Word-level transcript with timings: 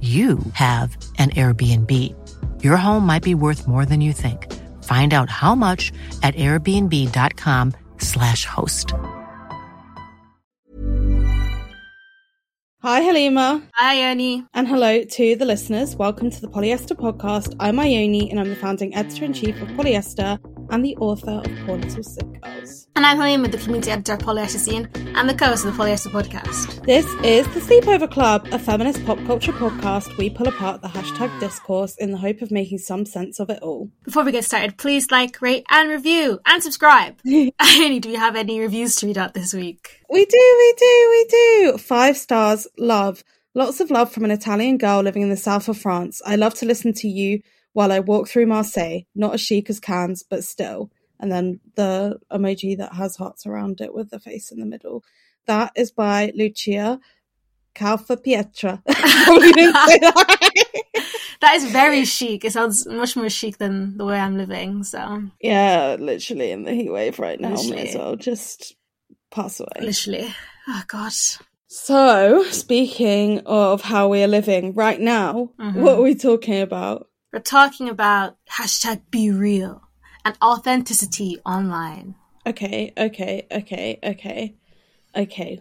you 0.00 0.38
have 0.52 0.96
an 1.18 1.30
Airbnb. 1.30 1.92
Your 2.62 2.76
home 2.76 3.04
might 3.04 3.24
be 3.24 3.34
worth 3.34 3.66
more 3.66 3.84
than 3.84 4.00
you 4.00 4.12
think. 4.12 4.46
Find 4.84 5.12
out 5.12 5.28
how 5.28 5.56
much 5.56 5.90
at 6.22 6.36
airbnb.com/slash 6.36 8.44
host. 8.44 8.92
Hi, 12.80 13.00
Halima. 13.00 13.60
Hi, 13.74 14.08
Ione. 14.08 14.46
And 14.54 14.68
hello 14.68 15.02
to 15.02 15.34
the 15.34 15.44
listeners. 15.44 15.96
Welcome 15.96 16.30
to 16.30 16.40
the 16.40 16.46
Polyester 16.46 16.96
Podcast. 16.96 17.56
I'm 17.58 17.80
Ione, 17.80 18.30
and 18.30 18.38
I'm 18.38 18.50
the 18.50 18.56
founding 18.56 18.94
editor 18.94 19.24
in 19.24 19.32
chief 19.32 19.60
of 19.60 19.66
Polyester 19.70 20.38
and 20.70 20.84
the 20.84 20.96
author 20.96 21.30
of 21.30 21.66
Poor 21.66 21.78
Little 21.78 22.02
Sick 22.02 22.42
Girls. 22.42 22.88
And 22.96 23.06
I'm 23.06 23.16
Halima 23.16 23.42
with 23.42 23.52
the 23.52 23.58
community 23.58 23.90
editor 23.90 24.14
of 24.14 24.20
Polyester 24.20 24.58
Zine 24.58 25.14
and 25.16 25.28
the 25.28 25.34
co 25.34 25.46
host 25.46 25.64
of 25.64 25.76
the 25.76 25.82
Polyester 25.82 26.10
Podcast. 26.10 26.84
This 26.84 27.06
is 27.24 27.46
The 27.54 27.60
Sleepover 27.60 28.10
Club, 28.10 28.46
a 28.52 28.58
feminist 28.58 29.04
pop 29.06 29.18
culture 29.26 29.52
podcast. 29.52 30.16
We 30.16 30.30
pull 30.30 30.48
apart 30.48 30.82
the 30.82 30.88
hashtag 30.88 31.38
discourse 31.40 31.96
in 31.96 32.10
the 32.10 32.18
hope 32.18 32.42
of 32.42 32.50
making 32.50 32.78
some 32.78 33.06
sense 33.06 33.40
of 33.40 33.50
it 33.50 33.62
all. 33.62 33.90
Before 34.04 34.24
we 34.24 34.32
get 34.32 34.44
started, 34.44 34.76
please 34.76 35.10
like, 35.10 35.40
rate, 35.40 35.64
and 35.70 35.88
review, 35.88 36.40
and 36.44 36.62
subscribe. 36.62 37.18
Ione, 37.26 38.00
do 38.00 38.10
we 38.10 38.16
have 38.16 38.36
any 38.36 38.60
reviews 38.60 38.96
to 38.96 39.06
read 39.06 39.18
out 39.18 39.34
this 39.34 39.54
week? 39.54 40.02
We 40.10 40.24
do, 40.24 40.56
we 40.58 40.74
do, 40.76 41.08
we 41.10 41.24
do. 41.24 41.78
Five 41.78 42.16
stars, 42.16 42.66
love. 42.78 43.24
Lots 43.54 43.80
of 43.80 43.90
love 43.90 44.12
from 44.12 44.24
an 44.24 44.30
Italian 44.30 44.76
girl 44.76 45.00
living 45.00 45.22
in 45.22 45.30
the 45.30 45.36
south 45.36 45.68
of 45.68 45.78
France. 45.78 46.20
I 46.24 46.36
love 46.36 46.54
to 46.54 46.66
listen 46.66 46.92
to 46.94 47.08
you 47.08 47.40
while 47.72 47.92
I 47.92 48.00
walk 48.00 48.28
through 48.28 48.46
Marseille. 48.46 49.00
Not 49.14 49.34
as 49.34 49.40
chic 49.40 49.70
as 49.70 49.80
Cannes, 49.80 50.22
but 50.28 50.44
still. 50.44 50.90
And 51.20 51.32
then 51.32 51.60
the 51.74 52.18
emoji 52.32 52.76
that 52.78 52.94
has 52.94 53.16
hearts 53.16 53.46
around 53.46 53.80
it 53.80 53.92
with 53.92 54.10
the 54.10 54.20
face 54.20 54.50
in 54.52 54.60
the 54.60 54.66
middle. 54.66 55.02
That 55.46 55.72
is 55.74 55.90
by 55.90 56.32
Lucia 56.34 57.00
Calfapietra. 57.74 58.82
Pietra. 58.88 60.02
that 61.40 61.54
is 61.54 61.64
very 61.70 62.04
chic. 62.04 62.44
It 62.44 62.52
sounds 62.52 62.86
much 62.86 63.16
more 63.16 63.28
chic 63.28 63.58
than 63.58 63.96
the 63.96 64.04
way 64.04 64.18
I'm 64.18 64.36
living. 64.36 64.84
So 64.84 65.22
yeah, 65.40 65.96
literally 65.98 66.50
in 66.50 66.64
the 66.64 66.72
heat 66.72 66.90
wave 66.90 67.18
right 67.18 67.40
now. 67.40 67.50
Literally. 67.50 67.76
May 67.76 67.88
as 67.88 67.96
well 67.96 68.16
just 68.16 68.74
pass 69.30 69.60
away. 69.60 69.80
Literally. 69.80 70.34
Oh 70.68 70.82
God. 70.86 71.12
So, 71.70 72.44
speaking 72.44 73.40
of 73.44 73.82
how 73.82 74.08
we 74.08 74.22
are 74.22 74.28
living 74.28 74.72
right 74.72 74.98
now, 74.98 75.50
mm-hmm. 75.60 75.78
what 75.80 75.98
are 75.98 76.02
we 76.02 76.14
talking 76.14 76.62
about? 76.62 77.07
We're 77.32 77.40
talking 77.40 77.90
about 77.90 78.36
hashtag 78.50 79.02
be 79.10 79.30
real 79.30 79.82
and 80.24 80.36
authenticity 80.42 81.38
online. 81.44 82.14
Okay, 82.46 82.94
okay, 82.96 83.46
okay, 83.52 83.98
okay, 84.02 84.54
okay. 85.14 85.60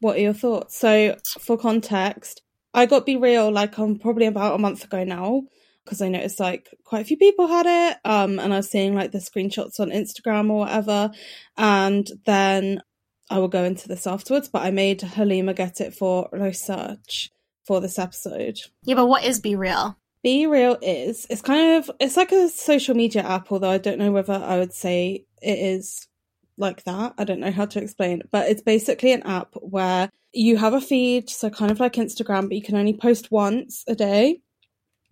What 0.00 0.16
are 0.16 0.20
your 0.20 0.32
thoughts? 0.32 0.76
So, 0.76 1.16
for 1.38 1.56
context, 1.56 2.42
I 2.74 2.86
got 2.86 3.06
Be 3.06 3.16
Real 3.16 3.52
like 3.52 3.78
um, 3.78 3.98
probably 3.98 4.26
about 4.26 4.56
a 4.56 4.58
month 4.58 4.84
ago 4.84 5.04
now 5.04 5.44
because 5.84 6.02
I 6.02 6.08
noticed 6.08 6.40
like 6.40 6.74
quite 6.82 7.02
a 7.02 7.04
few 7.04 7.16
people 7.16 7.46
had 7.46 7.66
it. 7.66 7.98
Um, 8.04 8.40
and 8.40 8.52
I 8.52 8.56
was 8.56 8.70
seeing 8.70 8.96
like 8.96 9.12
the 9.12 9.18
screenshots 9.18 9.78
on 9.78 9.90
Instagram 9.90 10.50
or 10.50 10.60
whatever. 10.60 11.12
And 11.56 12.10
then 12.26 12.82
I 13.30 13.38
will 13.38 13.48
go 13.48 13.62
into 13.62 13.86
this 13.86 14.06
afterwards, 14.06 14.48
but 14.48 14.62
I 14.62 14.72
made 14.72 15.02
Halima 15.02 15.54
get 15.54 15.80
it 15.80 15.94
for 15.94 16.28
research 16.32 17.30
for 17.64 17.80
this 17.80 17.98
episode. 17.98 18.58
Yeah, 18.82 18.96
but 18.96 19.06
what 19.06 19.24
is 19.24 19.38
Be 19.38 19.54
Real? 19.54 19.96
Be 20.24 20.46
Real 20.46 20.78
is 20.80 21.26
it's 21.28 21.42
kind 21.42 21.76
of 21.76 21.90
it's 22.00 22.16
like 22.16 22.32
a 22.32 22.48
social 22.48 22.96
media 22.96 23.22
app, 23.22 23.52
although 23.52 23.70
I 23.70 23.78
don't 23.78 23.98
know 23.98 24.10
whether 24.10 24.32
I 24.32 24.58
would 24.58 24.72
say 24.72 25.26
it 25.42 25.58
is 25.58 26.08
like 26.56 26.82
that. 26.84 27.12
I 27.18 27.24
don't 27.24 27.40
know 27.40 27.52
how 27.52 27.66
to 27.66 27.82
explain, 27.82 28.22
but 28.32 28.48
it's 28.48 28.62
basically 28.62 29.12
an 29.12 29.22
app 29.24 29.54
where 29.56 30.08
you 30.32 30.56
have 30.56 30.72
a 30.72 30.80
feed, 30.80 31.28
so 31.28 31.50
kind 31.50 31.70
of 31.70 31.78
like 31.78 31.92
Instagram, 31.92 32.48
but 32.48 32.54
you 32.54 32.62
can 32.62 32.74
only 32.74 32.96
post 32.96 33.30
once 33.30 33.84
a 33.86 33.94
day, 33.94 34.40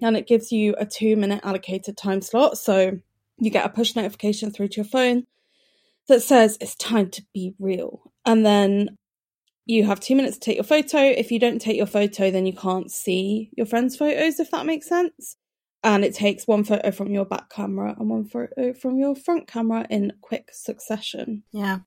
and 0.00 0.16
it 0.16 0.26
gives 0.26 0.50
you 0.50 0.74
a 0.78 0.86
two 0.86 1.14
minute 1.16 1.42
allocated 1.44 1.98
time 1.98 2.22
slot. 2.22 2.56
So 2.56 2.98
you 3.38 3.50
get 3.50 3.66
a 3.66 3.68
push 3.68 3.94
notification 3.94 4.50
through 4.50 4.68
to 4.68 4.76
your 4.76 4.86
phone 4.86 5.26
that 6.08 6.22
says 6.22 6.56
it's 6.58 6.74
time 6.74 7.10
to 7.10 7.22
be 7.34 7.54
real, 7.58 8.00
and 8.24 8.46
then 8.46 8.96
you 9.64 9.84
have 9.84 10.00
two 10.00 10.16
minutes 10.16 10.38
to 10.38 10.40
take 10.40 10.56
your 10.56 10.64
photo. 10.64 10.98
If 10.98 11.30
you 11.30 11.38
don't 11.38 11.60
take 11.60 11.76
your 11.76 11.86
photo, 11.86 12.30
then 12.30 12.46
you 12.46 12.52
can't 12.52 12.90
see 12.90 13.50
your 13.56 13.66
friends' 13.66 13.96
photos, 13.96 14.40
if 14.40 14.50
that 14.50 14.66
makes 14.66 14.88
sense. 14.88 15.36
And 15.84 16.04
it 16.04 16.14
takes 16.14 16.46
one 16.46 16.64
photo 16.64 16.90
from 16.90 17.10
your 17.10 17.24
back 17.24 17.50
camera 17.50 17.94
and 17.98 18.08
one 18.08 18.24
photo 18.24 18.72
from 18.72 18.98
your 18.98 19.16
front 19.16 19.46
camera 19.48 19.86
in 19.90 20.12
quick 20.20 20.50
succession. 20.52 21.42
Yeah. 21.52 21.80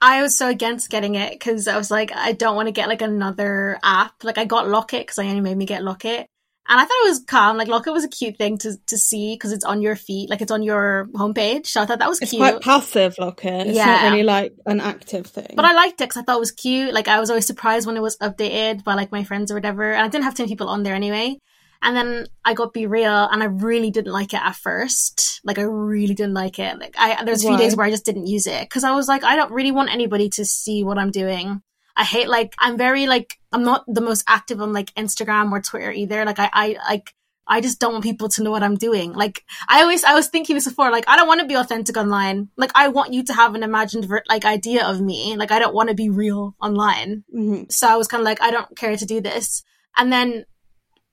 I 0.00 0.22
was 0.22 0.36
so 0.36 0.48
against 0.48 0.88
getting 0.88 1.14
it 1.14 1.32
because 1.32 1.68
I 1.68 1.76
was 1.76 1.90
like, 1.90 2.10
I 2.14 2.32
don't 2.32 2.56
want 2.56 2.68
to 2.68 2.72
get 2.72 2.88
like 2.88 3.02
another 3.02 3.78
app. 3.82 4.24
Like 4.24 4.38
I 4.38 4.44
got 4.44 4.68
Locket 4.68 5.02
because 5.02 5.18
Ione 5.18 5.42
made 5.42 5.56
me 5.56 5.66
get 5.66 5.82
Locket. 5.82 6.26
And 6.70 6.78
I 6.78 6.84
thought 6.84 7.04
it 7.04 7.08
was 7.08 7.24
calm. 7.26 7.56
Like 7.56 7.66
Locket 7.66 7.92
was 7.92 8.04
a 8.04 8.08
cute 8.08 8.38
thing 8.38 8.56
to, 8.58 8.76
to 8.86 8.96
see 8.96 9.34
because 9.34 9.50
it's 9.50 9.64
on 9.64 9.82
your 9.82 9.96
feet, 9.96 10.30
like 10.30 10.40
it's 10.40 10.52
on 10.52 10.62
your 10.62 11.08
homepage. 11.14 11.66
So 11.66 11.82
I 11.82 11.86
thought 11.86 11.98
that 11.98 12.08
was 12.08 12.20
it's 12.22 12.30
cute. 12.30 12.40
quite 12.40 12.60
passive 12.60 13.18
Locket. 13.18 13.66
It's 13.66 13.76
yeah. 13.76 13.86
not 13.86 14.04
really 14.04 14.22
like 14.22 14.54
an 14.66 14.80
active 14.80 15.26
thing. 15.26 15.54
But 15.56 15.64
I 15.64 15.72
liked 15.72 16.00
it 16.00 16.04
because 16.04 16.18
I 16.18 16.22
thought 16.22 16.36
it 16.36 16.40
was 16.40 16.52
cute. 16.52 16.94
Like 16.94 17.08
I 17.08 17.18
was 17.18 17.28
always 17.28 17.44
surprised 17.44 17.88
when 17.88 17.96
it 17.96 18.02
was 18.02 18.16
updated 18.18 18.84
by 18.84 18.94
like 18.94 19.10
my 19.10 19.24
friends 19.24 19.50
or 19.50 19.56
whatever. 19.56 19.92
And 19.92 20.04
I 20.04 20.06
didn't 20.06 20.22
have 20.22 20.36
too 20.36 20.44
many 20.44 20.52
people 20.52 20.68
on 20.68 20.84
there 20.84 20.94
anyway. 20.94 21.38
And 21.82 21.96
then 21.96 22.26
I 22.44 22.54
got 22.54 22.72
Be 22.72 22.86
Real 22.86 23.28
and 23.32 23.42
I 23.42 23.46
really 23.46 23.90
didn't 23.90 24.12
like 24.12 24.32
it 24.32 24.40
at 24.40 24.54
first. 24.54 25.40
Like 25.42 25.58
I 25.58 25.62
really 25.62 26.14
didn't 26.14 26.34
like 26.34 26.60
it. 26.60 26.78
Like 26.78 26.94
I, 26.96 27.24
there's 27.24 27.42
a 27.42 27.48
few 27.48 27.56
Why? 27.56 27.58
days 27.58 27.74
where 27.74 27.86
I 27.86 27.90
just 27.90 28.04
didn't 28.04 28.28
use 28.28 28.46
it 28.46 28.62
because 28.62 28.84
I 28.84 28.92
was 28.92 29.08
like, 29.08 29.24
I 29.24 29.34
don't 29.34 29.50
really 29.50 29.72
want 29.72 29.90
anybody 29.90 30.28
to 30.30 30.44
see 30.44 30.84
what 30.84 30.98
I'm 30.98 31.10
doing. 31.10 31.62
I 31.96 32.04
hate 32.04 32.28
like, 32.28 32.54
I'm 32.58 32.76
very 32.76 33.06
like, 33.06 33.38
I'm 33.52 33.64
not 33.64 33.84
the 33.86 34.00
most 34.00 34.24
active 34.26 34.60
on 34.60 34.72
like 34.72 34.94
Instagram 34.94 35.50
or 35.52 35.60
Twitter 35.60 35.90
either. 35.90 36.24
Like 36.24 36.38
I, 36.38 36.50
I 36.52 36.76
like, 36.88 37.14
I 37.46 37.60
just 37.60 37.80
don't 37.80 37.92
want 37.92 38.04
people 38.04 38.28
to 38.28 38.42
know 38.44 38.52
what 38.52 38.62
I'm 38.62 38.76
doing. 38.76 39.12
Like 39.12 39.42
I 39.68 39.82
always, 39.82 40.04
I 40.04 40.14
was 40.14 40.28
thinking 40.28 40.54
this 40.54 40.68
before. 40.68 40.90
Like 40.90 41.08
I 41.08 41.16
don't 41.16 41.26
want 41.26 41.40
to 41.40 41.46
be 41.46 41.56
authentic 41.56 41.96
online. 41.96 42.48
Like 42.56 42.70
I 42.74 42.88
want 42.88 43.12
you 43.12 43.24
to 43.24 43.32
have 43.32 43.54
an 43.54 43.64
imagined 43.64 44.08
like 44.28 44.44
idea 44.44 44.86
of 44.86 45.00
me. 45.00 45.36
Like 45.36 45.50
I 45.50 45.58
don't 45.58 45.74
want 45.74 45.88
to 45.88 45.94
be 45.96 46.10
real 46.10 46.54
online. 46.62 47.24
Mm-hmm. 47.34 47.64
So 47.68 47.88
I 47.88 47.96
was 47.96 48.06
kind 48.06 48.20
of 48.20 48.24
like, 48.24 48.40
I 48.40 48.52
don't 48.52 48.76
care 48.76 48.96
to 48.96 49.04
do 49.04 49.20
this. 49.20 49.64
And 49.96 50.12
then 50.12 50.44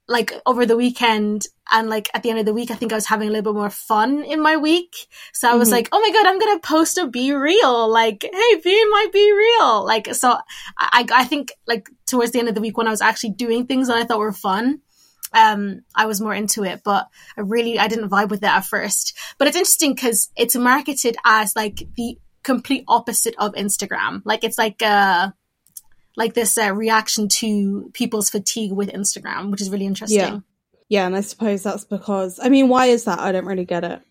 like 0.07 0.31
over 0.45 0.65
the 0.65 0.77
weekend 0.77 1.45
and 1.71 1.89
like 1.89 2.09
at 2.13 2.23
the 2.23 2.29
end 2.29 2.39
of 2.39 2.45
the 2.45 2.53
week, 2.53 2.71
I 2.71 2.75
think 2.75 2.93
I 2.93 2.95
was 2.95 3.07
having 3.07 3.27
a 3.27 3.31
little 3.31 3.53
bit 3.53 3.57
more 3.57 3.69
fun 3.69 4.23
in 4.23 4.41
my 4.41 4.55
week. 4.55 4.95
So 5.33 5.49
I 5.49 5.55
was 5.55 5.67
mm-hmm. 5.67 5.75
like, 5.75 5.89
oh 5.91 5.99
my 5.99 6.11
God, 6.11 6.25
I'm 6.25 6.39
going 6.39 6.57
to 6.57 6.67
post 6.67 6.97
a 6.97 7.07
be 7.07 7.33
real. 7.33 7.89
Like, 7.89 8.23
hey, 8.23 8.61
be 8.63 8.85
my 8.89 9.07
be 9.11 9.31
real. 9.33 9.85
Like, 9.85 10.15
so 10.15 10.37
I, 10.77 11.05
I 11.13 11.25
think 11.25 11.51
like 11.67 11.89
towards 12.05 12.31
the 12.31 12.39
end 12.39 12.47
of 12.47 12.55
the 12.55 12.61
week 12.61 12.77
when 12.77 12.87
I 12.87 12.91
was 12.91 13.01
actually 13.01 13.31
doing 13.31 13.65
things 13.65 13.87
that 13.87 13.97
I 13.97 14.05
thought 14.05 14.19
were 14.19 14.31
fun, 14.31 14.79
um, 15.33 15.81
I 15.93 16.05
was 16.05 16.21
more 16.21 16.33
into 16.33 16.63
it, 16.63 16.81
but 16.85 17.07
I 17.35 17.41
really, 17.41 17.77
I 17.77 17.89
didn't 17.89 18.09
vibe 18.09 18.29
with 18.29 18.43
it 18.43 18.49
at 18.49 18.65
first. 18.65 19.17
But 19.37 19.49
it's 19.49 19.57
interesting 19.57 19.93
because 19.93 20.31
it's 20.37 20.55
marketed 20.55 21.17
as 21.25 21.53
like 21.53 21.83
the 21.97 22.17
complete 22.43 22.85
opposite 22.87 23.35
of 23.37 23.53
Instagram. 23.55 24.21
Like 24.23 24.45
it's 24.45 24.57
like, 24.57 24.81
uh, 24.81 25.31
like 26.17 26.33
this 26.33 26.57
uh, 26.57 26.73
reaction 26.73 27.29
to 27.29 27.89
people's 27.93 28.29
fatigue 28.29 28.73
with 28.73 28.91
Instagram, 28.91 29.51
which 29.51 29.61
is 29.61 29.69
really 29.69 29.85
interesting. 29.85 30.19
Yeah. 30.19 30.39
Yeah, 30.89 31.05
and 31.05 31.17
I 31.17 31.21
suppose 31.21 31.63
that's 31.63 31.83
because 31.83 32.39
I 32.41 32.47
mean, 32.47 32.69
why 32.69 32.85
is 32.85 33.03
that? 33.05 33.19
I 33.19 33.33
don't 33.33 33.45
really 33.45 33.65
get 33.65 33.83
it. 33.83 34.01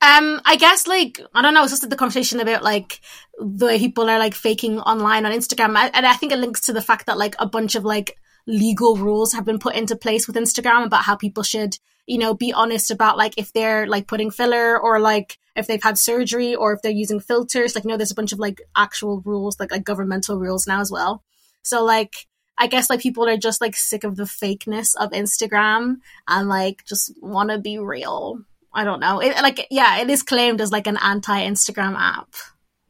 Um, 0.00 0.40
I 0.44 0.56
guess 0.56 0.86
like 0.86 1.20
I 1.34 1.42
don't 1.42 1.54
know. 1.54 1.62
It's 1.62 1.72
just 1.72 1.88
the 1.88 1.94
conversation 1.94 2.40
about 2.40 2.64
like 2.64 3.00
the 3.38 3.66
way 3.66 3.78
people 3.78 4.08
are 4.08 4.18
like 4.18 4.34
faking 4.34 4.80
online 4.80 5.26
on 5.26 5.32
Instagram, 5.32 5.76
and 5.92 6.06
I 6.06 6.14
think 6.14 6.32
it 6.32 6.38
links 6.38 6.62
to 6.62 6.72
the 6.72 6.80
fact 6.80 7.06
that 7.06 7.18
like 7.18 7.34
a 7.38 7.46
bunch 7.46 7.74
of 7.74 7.84
like 7.84 8.16
legal 8.46 8.96
rules 8.96 9.34
have 9.34 9.44
been 9.44 9.58
put 9.58 9.76
into 9.76 9.94
place 9.94 10.26
with 10.26 10.36
Instagram 10.36 10.86
about 10.86 11.04
how 11.04 11.16
people 11.16 11.42
should, 11.42 11.76
you 12.06 12.18
know, 12.18 12.34
be 12.34 12.52
honest 12.52 12.90
about 12.90 13.18
like 13.18 13.34
if 13.36 13.52
they're 13.52 13.86
like 13.86 14.06
putting 14.08 14.30
filler 14.30 14.80
or 14.80 14.98
like 14.98 15.38
if 15.54 15.66
they've 15.66 15.82
had 15.82 15.98
surgery 15.98 16.54
or 16.54 16.72
if 16.72 16.80
they're 16.82 16.90
using 16.90 17.20
filters. 17.20 17.74
Like, 17.74 17.84
you 17.84 17.90
know, 17.90 17.98
there's 17.98 18.10
a 18.10 18.16
bunch 18.16 18.32
of 18.32 18.38
like 18.38 18.60
actual 18.74 19.20
rules, 19.24 19.60
like 19.60 19.70
like 19.70 19.84
governmental 19.84 20.38
rules 20.38 20.66
now 20.66 20.80
as 20.80 20.90
well. 20.90 21.22
So 21.62 21.84
like 21.84 22.26
I 22.58 22.66
guess 22.66 22.90
like 22.90 23.00
people 23.00 23.28
are 23.28 23.36
just 23.36 23.60
like 23.60 23.74
sick 23.74 24.04
of 24.04 24.16
the 24.16 24.24
fakeness 24.24 24.94
of 24.98 25.10
Instagram 25.10 25.96
and 26.28 26.48
like 26.48 26.84
just 26.84 27.12
want 27.20 27.50
to 27.50 27.58
be 27.58 27.78
real. 27.78 28.40
I 28.74 28.84
don't 28.84 29.00
know. 29.00 29.20
It, 29.20 29.34
like 29.42 29.66
yeah, 29.70 29.98
it 30.00 30.10
is 30.10 30.22
claimed 30.22 30.60
as 30.60 30.72
like 30.72 30.86
an 30.86 30.98
anti-Instagram 31.02 31.96
app. 31.96 32.34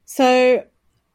So, 0.05 0.65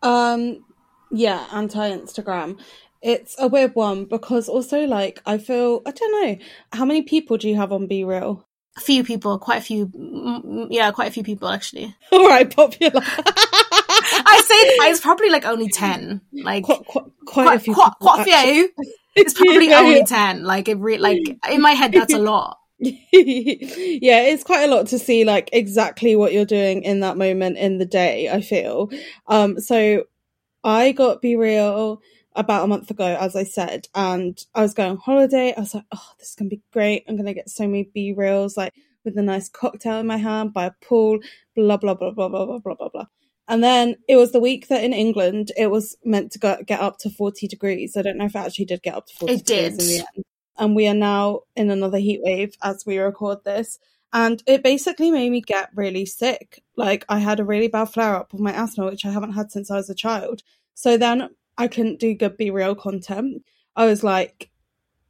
um, 0.01 0.65
yeah, 1.11 1.45
anti-Instagram. 1.51 2.59
It's 3.01 3.35
a 3.37 3.47
weird 3.47 3.75
one 3.75 4.05
because 4.05 4.49
also 4.49 4.85
like 4.85 5.21
I 5.25 5.37
feel 5.37 5.81
I 5.85 5.91
don't 5.91 6.11
know 6.11 6.37
how 6.73 6.85
many 6.85 7.03
people 7.03 7.37
do 7.37 7.47
you 7.47 7.55
have 7.55 7.71
on 7.71 7.87
BeReal? 7.87 8.43
A 8.75 8.79
few 8.79 9.03
people, 9.03 9.37
quite 9.39 9.57
a 9.57 9.61
few. 9.61 10.67
Yeah, 10.71 10.91
quite 10.91 11.09
a 11.09 11.11
few 11.11 11.23
people 11.23 11.47
actually. 11.47 11.95
All 12.11 12.27
right, 12.27 12.53
popular. 12.53 13.01
It's 14.49 15.01
probably 15.01 15.29
like 15.29 15.45
only 15.45 15.69
ten. 15.69 16.21
Like 16.31 16.63
quite, 16.63 16.85
quite, 16.85 17.05
quite, 17.25 17.45
quite 17.45 17.55
a 17.55 17.59
few. 17.59 17.73
quite, 17.73 17.91
quite 17.99 18.21
a 18.21 18.23
few. 18.53 18.69
It's 19.15 19.33
probably 19.33 19.69
Yeah, 19.69 19.79
only 19.79 19.97
yeah. 19.97 20.05
ten. 20.05 20.43
Like 20.43 20.67
it 20.67 20.75
re- 20.77 20.97
like 20.97 21.19
in 21.51 21.61
my 21.61 21.71
head 21.71 21.91
that's 21.93 22.13
a 22.13 22.17
lot. 22.19 22.59
yeah, 22.79 24.21
it's 24.21 24.43
quite 24.43 24.63
a 24.63 24.67
lot 24.73 24.87
to 24.87 24.99
see 24.99 25.25
like 25.25 25.49
exactly 25.51 26.15
what 26.15 26.31
you're 26.33 26.45
doing 26.45 26.83
in 26.83 26.99
that 26.99 27.17
moment 27.17 27.57
in 27.57 27.77
the 27.79 27.85
day, 27.85 28.29
I 28.29 28.41
feel. 28.41 28.89
Um 29.27 29.59
so 29.59 30.03
I 30.63 30.91
got 30.91 31.21
Be 31.21 31.35
Real 31.35 32.01
about 32.35 32.65
a 32.65 32.67
month 32.67 32.91
ago, 32.91 33.17
as 33.19 33.35
I 33.35 33.43
said, 33.43 33.87
and 33.95 34.37
I 34.53 34.61
was 34.61 34.75
going 34.75 34.91
on 34.91 34.97
holiday. 34.97 35.53
I 35.57 35.61
was 35.61 35.73
like, 35.73 35.85
oh, 35.91 36.09
this 36.19 36.29
is 36.29 36.35
gonna 36.35 36.49
be 36.49 36.61
great. 36.71 37.03
I'm 37.07 37.17
gonna 37.17 37.33
get 37.33 37.49
so 37.49 37.65
many 37.65 37.89
Be 37.93 38.13
Reals, 38.13 38.55
like 38.57 38.73
with 39.03 39.17
a 39.17 39.23
nice 39.23 39.49
cocktail 39.49 39.99
in 39.99 40.05
my 40.07 40.17
hand 40.17 40.53
by 40.53 40.65
a 40.65 40.71
pool, 40.83 41.17
blah 41.55 41.77
blah 41.77 41.95
blah 41.95 42.11
blah 42.11 42.29
blah 42.29 42.45
blah 42.45 42.59
blah 42.59 42.75
blah 42.75 42.89
blah. 42.89 43.05
And 43.47 43.63
then 43.63 43.95
it 44.09 44.17
was 44.17 44.31
the 44.31 44.39
week 44.39 44.67
that 44.67 44.83
in 44.83 44.93
England 44.93 45.51
it 45.55 45.67
was 45.67 45.95
meant 46.03 46.31
to 46.33 46.39
go, 46.39 46.57
get 46.65 46.81
up 46.81 46.97
to 46.99 47.09
40 47.09 47.47
degrees. 47.47 47.95
I 47.95 48.01
don't 48.01 48.17
know 48.17 48.25
if 48.25 48.35
it 48.35 48.39
actually 48.39 48.65
did 48.65 48.83
get 48.83 48.95
up 48.95 49.07
to 49.07 49.15
40 49.15 49.33
It 49.33 49.45
degrees 49.45 49.77
did. 49.77 49.81
in 49.81 49.87
the 49.87 49.97
end. 50.15 50.25
And 50.59 50.75
we 50.75 50.87
are 50.87 50.93
now 50.93 51.41
in 51.55 51.69
another 51.69 51.99
heat 51.99 52.19
wave 52.23 52.55
as 52.61 52.85
we 52.85 52.97
record 52.97 53.43
this. 53.45 53.79
And 54.11 54.41
it 54.47 54.63
basically 54.63 55.11
made 55.11 55.31
me 55.31 55.41
get 55.41 55.69
really 55.75 56.05
sick. 56.05 56.63
Like 56.75 57.05
I 57.07 57.19
had 57.19 57.39
a 57.39 57.45
really 57.45 57.67
bad 57.67 57.85
flare 57.85 58.15
up 58.15 58.33
of 58.33 58.39
my 58.39 58.51
asthma, 58.51 58.85
which 58.85 59.05
I 59.05 59.11
haven't 59.11 59.33
had 59.33 59.51
since 59.51 59.71
I 59.71 59.75
was 59.75 59.89
a 59.89 59.95
child. 59.95 60.43
So 60.73 60.97
then 60.97 61.29
I 61.57 61.67
couldn't 61.67 61.99
do 61.99 62.15
good 62.15 62.37
be 62.37 62.49
real 62.51 62.75
content. 62.75 63.43
I 63.75 63.85
was 63.85 64.03
like, 64.03 64.49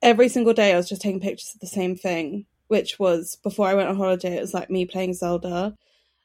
every 0.02 0.30
single 0.30 0.54
day 0.54 0.74
I 0.74 0.78
was 0.78 0.90
just 0.90 1.02
taking 1.02 1.22
pictures 1.22 1.54
of 1.56 1.62
the 1.62 1.68
same 1.68 1.96
thing, 1.96 2.46
which 2.68 3.00
was 3.00 3.38
before 3.42 3.68
I 3.68 3.74
went 3.74 3.90
on 3.90 3.98
holiday, 3.98 4.38
it 4.38 4.42
was 4.42 4.54
like 4.54 4.70
me 4.70 4.86
playing 4.86 5.14
Zelda 5.14 5.76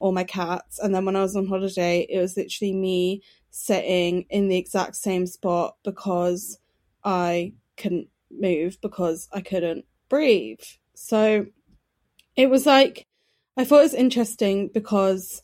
or 0.03 0.11
my 0.11 0.25
cats. 0.25 0.79
And 0.79 0.93
then 0.93 1.05
when 1.05 1.15
I 1.15 1.21
was 1.21 1.33
on 1.37 1.47
holiday, 1.47 2.05
it 2.09 2.19
was 2.19 2.35
literally 2.35 2.73
me 2.73 3.23
sitting 3.51 4.25
in 4.29 4.49
the 4.49 4.57
exact 4.57 4.97
same 4.97 5.25
spot 5.25 5.77
because 5.85 6.59
I 7.05 7.53
couldn't 7.77 8.09
move 8.29 8.77
because 8.81 9.29
I 9.31 9.39
couldn't 9.39 9.85
breathe. 10.09 10.59
So 10.93 11.45
it 12.35 12.49
was 12.49 12.65
like, 12.65 13.07
I 13.55 13.63
thought 13.63 13.79
it 13.79 13.83
was 13.83 13.93
interesting 13.93 14.71
because 14.73 15.41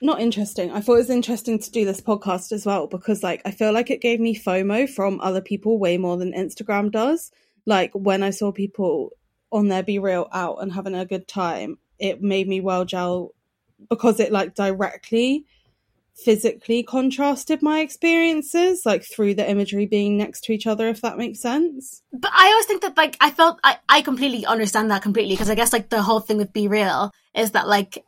not 0.00 0.22
interesting. 0.22 0.70
I 0.70 0.80
thought 0.80 0.94
it 0.94 1.08
was 1.08 1.10
interesting 1.10 1.58
to 1.58 1.70
do 1.70 1.84
this 1.84 2.00
podcast 2.00 2.52
as 2.52 2.64
well 2.64 2.86
because 2.86 3.22
like 3.22 3.42
I 3.44 3.50
feel 3.50 3.74
like 3.74 3.90
it 3.90 4.00
gave 4.00 4.18
me 4.18 4.34
FOMO 4.34 4.88
from 4.88 5.20
other 5.20 5.42
people 5.42 5.78
way 5.78 5.98
more 5.98 6.16
than 6.16 6.32
Instagram 6.32 6.90
does. 6.90 7.30
Like 7.66 7.90
when 7.92 8.22
I 8.22 8.30
saw 8.30 8.50
people 8.50 9.10
on 9.52 9.68
their 9.68 9.82
Be 9.82 9.98
Real 9.98 10.26
out 10.32 10.62
and 10.62 10.72
having 10.72 10.94
a 10.94 11.04
good 11.04 11.28
time, 11.28 11.76
it 11.98 12.22
made 12.22 12.48
me 12.48 12.62
well 12.62 12.86
gel 12.86 13.34
because 13.88 14.20
it 14.20 14.32
like 14.32 14.54
directly 14.54 15.44
physically 16.24 16.82
contrasted 16.82 17.62
my 17.62 17.78
experiences 17.78 18.82
like 18.84 19.04
through 19.04 19.34
the 19.34 19.48
imagery 19.48 19.86
being 19.86 20.16
next 20.16 20.42
to 20.42 20.52
each 20.52 20.66
other 20.66 20.88
if 20.88 21.00
that 21.00 21.16
makes 21.16 21.40
sense. 21.40 22.02
But 22.12 22.32
I 22.34 22.48
always 22.48 22.66
think 22.66 22.82
that 22.82 22.96
like 22.96 23.16
I 23.20 23.30
felt 23.30 23.60
I, 23.62 23.78
I 23.88 24.02
completely 24.02 24.44
understand 24.44 24.90
that 24.90 25.02
completely 25.02 25.34
because 25.34 25.50
I 25.50 25.54
guess 25.54 25.72
like 25.72 25.90
the 25.90 26.02
whole 26.02 26.20
thing 26.20 26.38
with 26.38 26.52
Be 26.52 26.66
Real 26.66 27.12
is 27.34 27.52
that 27.52 27.68
like 27.68 28.04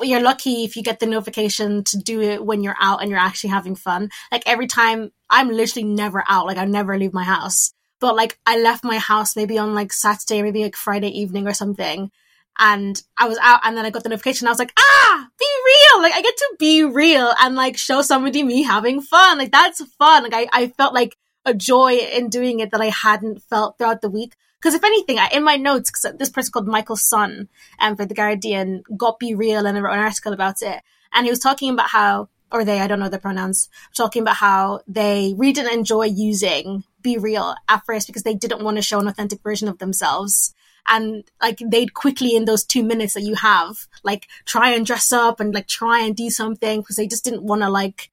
you're 0.00 0.22
lucky 0.22 0.64
if 0.64 0.76
you 0.76 0.82
get 0.82 0.98
the 0.98 1.06
notification 1.06 1.84
to 1.84 1.98
do 1.98 2.22
it 2.22 2.44
when 2.44 2.62
you're 2.62 2.76
out 2.80 3.02
and 3.02 3.10
you're 3.10 3.20
actually 3.20 3.50
having 3.50 3.74
fun. 3.76 4.08
Like 4.30 4.42
every 4.46 4.66
time 4.66 5.10
I'm 5.28 5.48
literally 5.48 5.86
never 5.86 6.24
out, 6.26 6.46
like 6.46 6.56
I 6.56 6.64
never 6.64 6.98
leave 6.98 7.12
my 7.12 7.24
house. 7.24 7.74
But 8.00 8.16
like 8.16 8.38
I 8.46 8.58
left 8.58 8.82
my 8.82 8.98
house 8.98 9.36
maybe 9.36 9.58
on 9.58 9.74
like 9.74 9.92
Saturday, 9.92 10.42
maybe 10.42 10.62
like 10.62 10.74
Friday 10.74 11.08
evening 11.08 11.46
or 11.46 11.54
something. 11.54 12.10
And 12.58 13.02
I 13.18 13.28
was 13.28 13.38
out 13.42 13.60
and 13.64 13.76
then 13.76 13.84
I 13.84 13.90
got 13.90 14.02
the 14.02 14.08
notification. 14.08 14.46
I 14.46 14.50
was 14.50 14.58
like, 14.58 14.72
ah, 14.78 15.28
be 15.38 15.46
real. 15.64 16.02
Like 16.02 16.12
I 16.14 16.22
get 16.22 16.36
to 16.36 16.56
be 16.58 16.84
real 16.84 17.32
and 17.40 17.54
like 17.54 17.76
show 17.76 18.02
somebody 18.02 18.42
me 18.42 18.62
having 18.62 19.00
fun. 19.00 19.38
Like 19.38 19.52
that's 19.52 19.84
fun. 19.98 20.24
Like 20.24 20.34
I, 20.34 20.48
I 20.52 20.66
felt 20.68 20.94
like 20.94 21.16
a 21.44 21.54
joy 21.54 21.94
in 21.94 22.28
doing 22.28 22.60
it 22.60 22.70
that 22.70 22.80
I 22.80 22.90
hadn't 22.90 23.42
felt 23.42 23.78
throughout 23.78 24.00
the 24.00 24.10
week. 24.10 24.34
Because 24.60 24.74
if 24.74 24.84
anything, 24.84 25.18
I, 25.18 25.28
in 25.32 25.42
my 25.42 25.56
notes, 25.56 25.90
because 25.90 26.16
this 26.18 26.30
person 26.30 26.52
called 26.52 26.68
Michael 26.68 26.96
Sun 26.96 27.48
um, 27.80 27.96
for 27.96 28.06
The 28.06 28.14
Guardian 28.14 28.84
got 28.96 29.18
Be 29.18 29.34
Real 29.34 29.66
and 29.66 29.76
I 29.76 29.80
wrote 29.80 29.94
an 29.94 29.98
article 29.98 30.32
about 30.32 30.62
it. 30.62 30.80
And 31.12 31.26
he 31.26 31.30
was 31.30 31.40
talking 31.40 31.72
about 31.72 31.90
how, 31.90 32.28
or 32.52 32.64
they, 32.64 32.78
I 32.80 32.86
don't 32.86 33.00
know 33.00 33.08
the 33.08 33.18
pronouns, 33.18 33.68
talking 33.92 34.22
about 34.22 34.36
how 34.36 34.80
they 34.86 35.34
really 35.36 35.52
didn't 35.52 35.72
enjoy 35.72 36.04
using 36.04 36.84
Be 37.02 37.18
Real 37.18 37.56
at 37.68 37.84
first 37.86 38.06
because 38.06 38.22
they 38.22 38.34
didn't 38.34 38.62
want 38.62 38.76
to 38.76 38.82
show 38.82 39.00
an 39.00 39.08
authentic 39.08 39.42
version 39.42 39.66
of 39.66 39.78
themselves. 39.78 40.54
And 40.88 41.24
like 41.40 41.60
they'd 41.64 41.94
quickly 41.94 42.34
in 42.34 42.44
those 42.44 42.64
two 42.64 42.82
minutes 42.82 43.14
that 43.14 43.22
you 43.22 43.34
have, 43.36 43.86
like 44.02 44.26
try 44.44 44.70
and 44.70 44.84
dress 44.84 45.12
up 45.12 45.40
and 45.40 45.54
like 45.54 45.68
try 45.68 46.00
and 46.00 46.16
do 46.16 46.28
something 46.28 46.80
because 46.80 46.96
they 46.96 47.06
just 47.06 47.24
didn't 47.24 47.44
want 47.44 47.62
to 47.62 47.70
like 47.70 48.10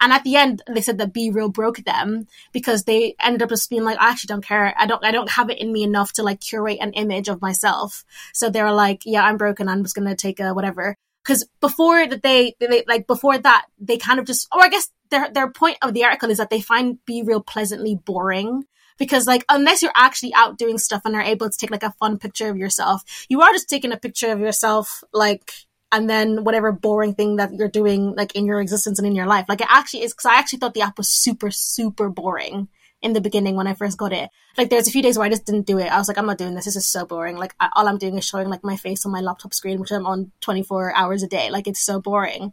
and 0.00 0.12
at 0.12 0.24
the 0.24 0.36
end, 0.36 0.62
they 0.68 0.82
said 0.82 0.98
that 0.98 1.12
Be 1.12 1.30
Real 1.30 1.48
broke 1.48 1.78
them 1.78 2.26
because 2.52 2.84
they 2.84 3.14
ended 3.18 3.42
up 3.42 3.48
just 3.48 3.70
being 3.70 3.84
like, 3.84 3.98
I 3.98 4.10
actually 4.10 4.28
don't 4.28 4.44
care. 4.44 4.74
I 4.76 4.86
don't, 4.86 5.02
I 5.04 5.10
don't 5.10 5.30
have 5.30 5.48
it 5.48 5.58
in 5.58 5.72
me 5.72 5.82
enough 5.82 6.12
to 6.14 6.22
like 6.22 6.40
curate 6.40 6.78
an 6.80 6.92
image 6.92 7.28
of 7.28 7.40
myself. 7.40 8.04
So 8.34 8.50
they 8.50 8.62
were 8.62 8.72
like, 8.72 9.02
yeah, 9.06 9.22
I'm 9.24 9.38
broken. 9.38 9.68
I'm 9.68 9.82
just 9.82 9.96
to 9.96 10.14
take 10.14 10.38
a 10.38 10.52
whatever. 10.52 10.96
Cause 11.24 11.46
before 11.60 12.06
that 12.06 12.22
they, 12.22 12.54
they, 12.60 12.84
like 12.86 13.06
before 13.06 13.38
that, 13.38 13.66
they 13.78 13.96
kind 13.96 14.20
of 14.20 14.26
just, 14.26 14.46
or 14.52 14.62
I 14.62 14.68
guess 14.68 14.90
their, 15.10 15.30
their 15.30 15.50
point 15.50 15.78
of 15.82 15.94
the 15.94 16.04
article 16.04 16.30
is 16.30 16.38
that 16.38 16.50
they 16.50 16.60
find 16.60 17.04
Be 17.06 17.22
Real 17.22 17.40
pleasantly 17.40 17.96
boring. 17.96 18.64
Because 18.98 19.26
like, 19.26 19.44
unless 19.48 19.82
you're 19.82 19.92
actually 19.94 20.32
out 20.34 20.58
doing 20.58 20.78
stuff 20.78 21.02
and 21.04 21.14
are 21.14 21.22
able 21.22 21.50
to 21.50 21.56
take 21.56 21.70
like 21.70 21.82
a 21.82 21.94
fun 22.00 22.18
picture 22.18 22.48
of 22.48 22.56
yourself, 22.56 23.02
you 23.28 23.42
are 23.42 23.52
just 23.52 23.68
taking 23.68 23.92
a 23.92 23.96
picture 23.96 24.32
of 24.32 24.40
yourself, 24.40 25.04
like, 25.12 25.52
and 25.92 26.10
then 26.10 26.44
whatever 26.44 26.72
boring 26.72 27.14
thing 27.14 27.36
that 27.36 27.52
you're 27.54 27.68
doing 27.68 28.14
like 28.16 28.34
in 28.34 28.46
your 28.46 28.60
existence 28.60 28.98
and 28.98 29.06
in 29.06 29.14
your 29.14 29.26
life. 29.26 29.46
Like 29.48 29.60
it 29.60 29.68
actually 29.70 30.02
is 30.02 30.12
because 30.12 30.26
I 30.26 30.38
actually 30.38 30.58
thought 30.58 30.74
the 30.74 30.82
app 30.82 30.98
was 30.98 31.08
super, 31.08 31.50
super 31.50 32.08
boring 32.08 32.68
in 33.02 33.12
the 33.12 33.20
beginning 33.20 33.54
when 33.54 33.66
I 33.66 33.74
first 33.74 33.98
got 33.98 34.12
it. 34.12 34.30
Like 34.56 34.70
there's 34.70 34.88
a 34.88 34.90
few 34.90 35.02
days 35.02 35.16
where 35.16 35.26
I 35.26 35.30
just 35.30 35.46
didn't 35.46 35.66
do 35.66 35.78
it. 35.78 35.92
I 35.92 35.98
was 35.98 36.08
like, 36.08 36.18
I'm 36.18 36.26
not 36.26 36.38
doing 36.38 36.54
this. 36.54 36.64
This 36.64 36.76
is 36.76 36.86
so 36.86 37.06
boring. 37.06 37.36
Like 37.36 37.54
I, 37.60 37.68
all 37.74 37.86
I'm 37.86 37.98
doing 37.98 38.18
is 38.18 38.26
showing 38.26 38.48
like 38.48 38.64
my 38.64 38.76
face 38.76 39.06
on 39.06 39.12
my 39.12 39.20
laptop 39.20 39.54
screen, 39.54 39.80
which 39.80 39.92
I'm 39.92 40.06
on 40.06 40.32
24 40.40 40.94
hours 40.94 41.22
a 41.22 41.28
day. 41.28 41.50
Like 41.50 41.68
it's 41.68 41.84
so 41.84 42.00
boring. 42.00 42.52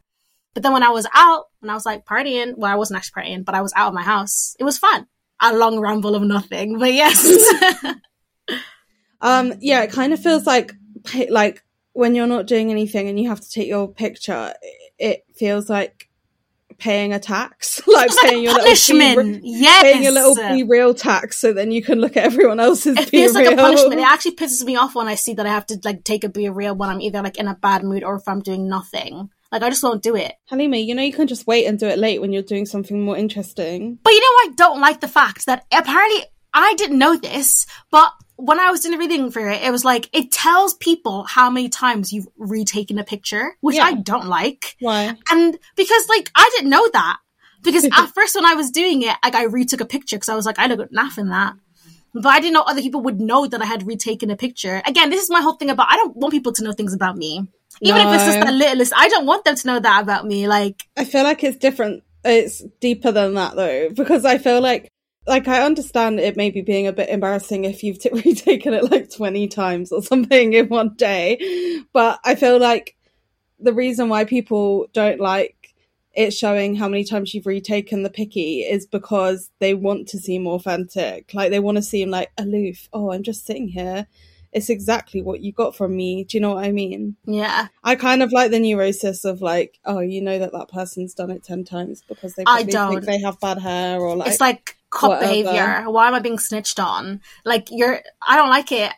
But 0.53 0.61
then 0.61 0.73
when 0.73 0.83
I 0.83 0.89
was 0.89 1.07
out, 1.13 1.45
and 1.61 1.71
I 1.71 1.73
was 1.73 1.85
like 1.85 2.05
partying, 2.05 2.55
well, 2.57 2.71
I 2.71 2.75
wasn't 2.75 2.97
actually 2.97 3.23
partying, 3.23 3.45
but 3.45 3.55
I 3.55 3.61
was 3.61 3.73
out 3.75 3.87
of 3.87 3.93
my 3.93 4.03
house. 4.03 4.55
It 4.59 4.63
was 4.63 4.77
fun. 4.77 5.07
A 5.45 5.53
long 5.55 5.79
ramble 5.79 6.15
of 6.15 6.23
nothing, 6.23 6.79
but 6.79 6.93
yes. 6.93 7.21
Um 9.21 9.53
yeah, 9.61 9.83
it 9.83 9.91
kind 9.91 10.11
of 10.13 10.19
feels 10.21 10.45
like 10.45 10.73
like 11.29 11.63
when 11.93 12.13
you're 12.15 12.27
not 12.27 12.45
doing 12.47 12.71
anything 12.71 13.07
and 13.07 13.19
you 13.19 13.29
have 13.29 13.39
to 13.39 13.49
take 13.49 13.67
your 13.67 13.87
picture, 13.87 14.53
it 14.97 15.23
feels 15.35 15.69
like 15.69 16.09
paying 16.77 17.13
a 17.13 17.19
tax, 17.19 17.81
like 17.87 18.07
It's 18.07 18.21
paying 18.21 18.39
a 18.39 18.41
your 18.41 18.59
punishment. 18.59 19.15
little 19.15 19.31
be, 19.33 19.41
yes. 19.43 19.81
paying 19.83 20.03
your 20.03 20.11
little 20.11 20.35
be 20.35 20.63
real 20.63 20.93
tax, 20.93 21.37
so 21.37 21.53
then 21.53 21.71
you 21.71 21.81
can 21.81 21.99
look 22.01 22.17
at 22.17 22.25
everyone 22.25 22.59
else's 22.59 22.97
it 22.97 23.09
feels 23.09 23.33
like 23.33 23.45
real. 23.47 23.53
a 23.53 23.61
punishment. 23.61 24.01
It 24.01 24.07
actually 24.07 24.35
pisses 24.35 24.65
me 24.65 24.75
off 24.75 24.93
when 24.95 25.07
I 25.07 25.15
see 25.15 25.33
that 25.35 25.45
I 25.45 25.49
have 25.49 25.67
to 25.67 25.79
like 25.85 26.03
take 26.03 26.23
a 26.25 26.29
be 26.29 26.49
real 26.49 26.75
when 26.75 26.89
I'm 26.89 26.99
either 26.99 27.21
like 27.21 27.37
in 27.37 27.47
a 27.47 27.55
bad 27.55 27.83
mood 27.85 28.03
or 28.03 28.15
if 28.15 28.27
I'm 28.27 28.41
doing 28.41 28.67
nothing. 28.67 29.29
Like 29.53 29.61
I 29.61 29.69
just 29.69 29.83
won't 29.83 30.01
do 30.01 30.15
it. 30.15 30.33
Halima, 30.49 30.77
you 30.77 30.95
know 30.95 31.03
you 31.03 31.13
can 31.13 31.27
just 31.27 31.45
wait 31.45 31.67
and 31.67 31.77
do 31.77 31.87
it 31.87 31.99
late 31.99 32.19
when 32.19 32.33
you're 32.33 32.41
doing 32.41 32.65
something 32.65 32.99
more 32.99 33.15
interesting. 33.15 33.99
But 34.01 34.09
you 34.09 34.19
know, 34.19 34.25
I 34.25 34.49
don't 34.55 34.81
like 34.81 34.99
the 34.99 35.07
fact 35.07 35.45
that 35.45 35.63
apparently 35.71 36.25
I 36.55 36.73
didn't 36.73 36.97
know 36.97 37.15
this, 37.15 37.67
but 37.91 38.11
when 38.35 38.59
I 38.59 38.71
was 38.71 38.81
doing 38.81 38.93
the 38.93 38.97
reading 38.97 39.29
for 39.29 39.47
it, 39.47 39.61
it 39.61 39.69
was 39.69 39.85
like 39.85 40.09
it 40.11 40.31
tells 40.31 40.73
people 40.73 41.25
how 41.25 41.51
many 41.51 41.69
times 41.69 42.11
you've 42.11 42.27
retaken 42.35 42.97
a 42.97 43.03
picture, 43.03 43.55
which 43.61 43.75
Yeah. 43.75 43.83
I 43.83 43.93
don't 43.93 44.25
like. 44.25 44.75
Why? 44.79 45.15
And 45.29 45.59
because 45.75 46.09
like 46.09 46.31
I 46.33 46.49
didn't 46.55 46.71
know 46.71 46.89
that. 46.91 47.17
Because 47.61 47.85
at 47.91 48.07
first 48.07 48.33
when 48.33 48.47
I 48.47 48.55
was 48.55 48.71
doing 48.71 49.03
it, 49.03 49.15
like 49.23 49.35
I 49.35 49.43
retook 49.43 49.81
a 49.81 49.85
picture 49.85 50.15
because 50.15 50.29
I 50.29 50.35
was 50.35 50.47
like, 50.47 50.57
I 50.57 50.65
look 50.65 50.91
naff 50.91 51.19
in 51.19 51.29
that. 51.29 51.53
But 52.15 52.27
I 52.27 52.39
didn't 52.39 52.53
know 52.53 52.61
other 52.61 52.81
people 52.81 53.01
would 53.01 53.19
know 53.21 53.45
that 53.47 53.61
I 53.61 53.65
had 53.65 53.85
retaken 53.85 54.31
a 54.31 54.35
picture. 54.35 54.81
Again, 54.85 55.11
this 55.11 55.21
is 55.21 55.29
my 55.29 55.41
whole 55.41 55.53
thing 55.53 55.69
about 55.69 55.91
I 55.91 55.95
don't 55.95 56.15
want 56.15 56.31
people 56.31 56.53
to 56.53 56.63
know 56.63 56.71
things 56.71 56.93
about 56.93 57.17
me. 57.17 57.47
Even 57.81 58.07
if 58.07 58.13
it's 58.15 58.25
just 58.25 58.39
No. 58.39 58.45
the 58.45 58.51
littlest, 58.51 58.93
I 58.95 59.07
don't 59.09 59.25
want 59.25 59.45
them 59.45 59.55
to 59.55 59.67
know 59.67 59.79
that 59.79 60.03
about 60.03 60.25
me. 60.25 60.47
Like 60.47 60.83
I 60.97 61.05
feel 61.05 61.23
like 61.23 61.43
it's 61.43 61.57
different. 61.57 62.03
It's 62.23 62.63
deeper 62.79 63.11
than 63.11 63.33
that 63.35 63.55
though, 63.55 63.89
because 63.89 64.25
I 64.25 64.37
feel 64.37 64.61
like 64.61 64.89
like 65.25 65.47
I 65.47 65.63
understand 65.63 66.19
it 66.19 66.35
maybe 66.35 66.61
being 66.61 66.87
a 66.87 66.93
bit 66.93 67.09
embarrassing 67.09 67.63
if 67.65 67.83
you've 67.83 67.99
t- 67.99 68.09
retaken 68.13 68.73
it 68.73 68.91
like 68.91 69.09
20 69.09 69.47
times 69.47 69.91
or 69.91 70.01
something 70.03 70.53
in 70.53 70.67
one 70.67 70.95
day, 70.95 71.81
but 71.93 72.19
I 72.25 72.35
feel 72.35 72.59
like 72.59 72.95
the 73.59 73.73
reason 73.73 74.09
why 74.09 74.25
people 74.25 74.87
don't 74.93 75.21
like 75.21 75.73
it 76.13 76.31
showing 76.31 76.75
how 76.75 76.87
many 76.87 77.03
times 77.05 77.33
you've 77.33 77.45
retaken 77.47 78.03
the 78.03 78.09
picky 78.09 78.61
is 78.61 78.85
because 78.85 79.49
they 79.59 79.73
want 79.73 80.07
to 80.09 80.17
seem 80.19 80.45
authentic. 80.45 81.33
Like 81.33 81.49
they 81.49 81.59
want 81.59 81.77
to 81.77 81.81
seem 81.81 82.09
like 82.09 82.31
aloof. 82.37 82.87
Oh, 82.93 83.11
I'm 83.11 83.23
just 83.23 83.45
sitting 83.45 83.69
here. 83.69 84.05
It's 84.53 84.69
exactly 84.69 85.21
what 85.21 85.41
you 85.41 85.51
got 85.51 85.75
from 85.75 85.95
me. 85.95 86.23
Do 86.25 86.37
you 86.37 86.41
know 86.41 86.53
what 86.53 86.63
I 86.63 86.71
mean? 86.71 87.15
Yeah. 87.25 87.67
I 87.83 87.95
kind 87.95 88.21
of 88.21 88.31
like 88.31 88.51
the 88.51 88.59
neurosis 88.59 89.25
of 89.25 89.41
like, 89.41 89.79
oh, 89.83 89.99
you 89.99 90.21
know 90.21 90.37
that 90.37 90.51
that 90.51 90.69
person's 90.69 91.13
done 91.15 91.31
it 91.31 91.43
10 91.43 91.63
times 91.63 92.03
because 92.07 92.35
they 92.35 92.43
I 92.45 92.63
don't. 92.63 92.91
think 92.91 93.05
they 93.05 93.19
have 93.21 93.39
bad 93.39 93.57
hair 93.59 93.99
or 93.99 94.15
like, 94.15 94.27
it's 94.29 94.39
like 94.39 94.77
cop 94.91 95.09
whatever. 95.09 95.27
behavior. 95.43 95.83
Why 95.89 96.07
am 96.07 96.13
I 96.13 96.19
being 96.19 96.37
snitched 96.37 96.79
on? 96.79 97.21
Like 97.43 97.69
you're, 97.71 97.99
I 98.27 98.35
don't 98.35 98.49
like 98.49 98.71
it. 98.71 98.91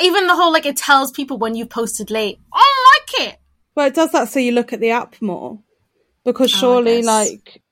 Even 0.00 0.26
the 0.26 0.36
whole 0.36 0.52
like 0.52 0.66
it 0.66 0.76
tells 0.76 1.10
people 1.10 1.38
when 1.38 1.54
you 1.54 1.64
posted 1.64 2.10
late. 2.10 2.38
I 2.52 3.02
don't 3.10 3.22
like 3.24 3.32
it. 3.32 3.40
well, 3.74 3.86
it 3.86 3.94
does 3.94 4.12
that 4.12 4.28
so 4.28 4.38
you 4.40 4.52
look 4.52 4.72
at 4.74 4.80
the 4.80 4.90
app 4.90 5.20
more 5.22 5.60
because 6.24 6.52
Oh, 6.54 6.58
surely 6.58 6.96
guess. 6.98 7.06
like 7.06 7.62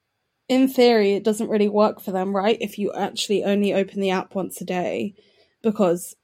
in 0.48 0.68
theory 0.68 1.14
it 1.14 1.24
doesn't 1.24 1.50
really 1.50 1.68
work 1.68 2.00
for 2.00 2.12
them 2.12 2.34
right 2.34 2.56
if 2.60 2.78
you 2.78 2.92
actually 2.94 3.42
only 3.44 3.74
open 3.74 4.00
the 4.00 4.10
app 4.10 4.34
once 4.36 4.60
a 4.60 4.64
day 4.64 5.12
because 5.62 6.14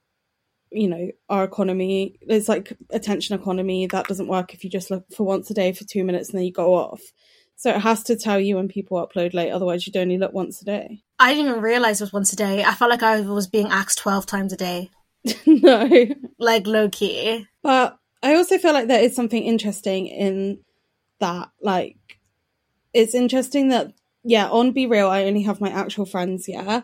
you 0.73 0.89
know 0.89 1.11
our 1.29 1.45
economy 1.45 2.19
it's 2.23 2.49
like 2.49 2.73
attention 2.91 3.39
economy 3.39 3.87
that 3.87 4.07
doesn't 4.07 4.29
work 4.29 4.55
if 4.55 4.65
you 4.65 4.71
just 4.71 4.91
look 4.91 5.05
for 5.15 5.25
once 5.25 5.51
a 5.51 5.55
day 5.55 5.73
for 5.73 5.85
two 5.85 6.05
minutes 6.05 6.31
and 6.31 6.39
then 6.39 6.47
you 6.47 6.53
go 6.53 6.75
off 6.75 7.01
so 7.57 7.71
it 7.71 7.81
has 7.81 8.03
to 8.03 8.17
tell 8.17 8.41
you 8.41 8.57
when 8.57 8.69
people 8.69 8.97
upload 9.07 9.35
late 9.35 9.51
otherwise 9.51 9.87
you'd 9.87 9.97
only 9.97 10.19
look 10.19 10.33
once 10.33 10.63
a 10.63 10.65
day 10.65 11.03
I 11.23 11.35
didn't 11.35 11.51
even 11.51 11.63
realize 11.63 12.01
it 12.01 12.05
was 12.05 12.13
once 12.13 12.33
a 12.33 12.37
day. 12.37 12.65
I 12.65 12.75
felt 12.75 12.91
like 12.91 13.05
I 13.05 13.21
was 13.21 13.47
being 13.47 13.69
asked 13.69 13.99
twelve 13.99 14.27
times 14.27 14.53
a 14.53 14.57
day, 14.57 14.91
no 15.47 16.09
like 16.41 16.67
low 16.67 16.89
key. 16.89 17.47
But 17.63 17.97
I 18.25 18.35
also 18.35 18.59
feel 18.59 18.73
like 18.73 18.89
there 18.89 19.03
is 19.03 19.15
something 19.15 19.41
interesting 19.41 20.09
in 20.09 20.59
that. 21.21 21.51
Like, 21.61 21.97
it's 22.93 23.15
interesting 23.15 23.69
that, 23.69 23.93
yeah, 24.25 24.49
on 24.49 24.73
Be 24.73 24.87
Real, 24.87 25.09
I 25.09 25.25
only 25.25 25.43
have 25.43 25.61
my 25.61 25.71
actual 25.71 26.07
friends, 26.07 26.49
yeah. 26.49 26.83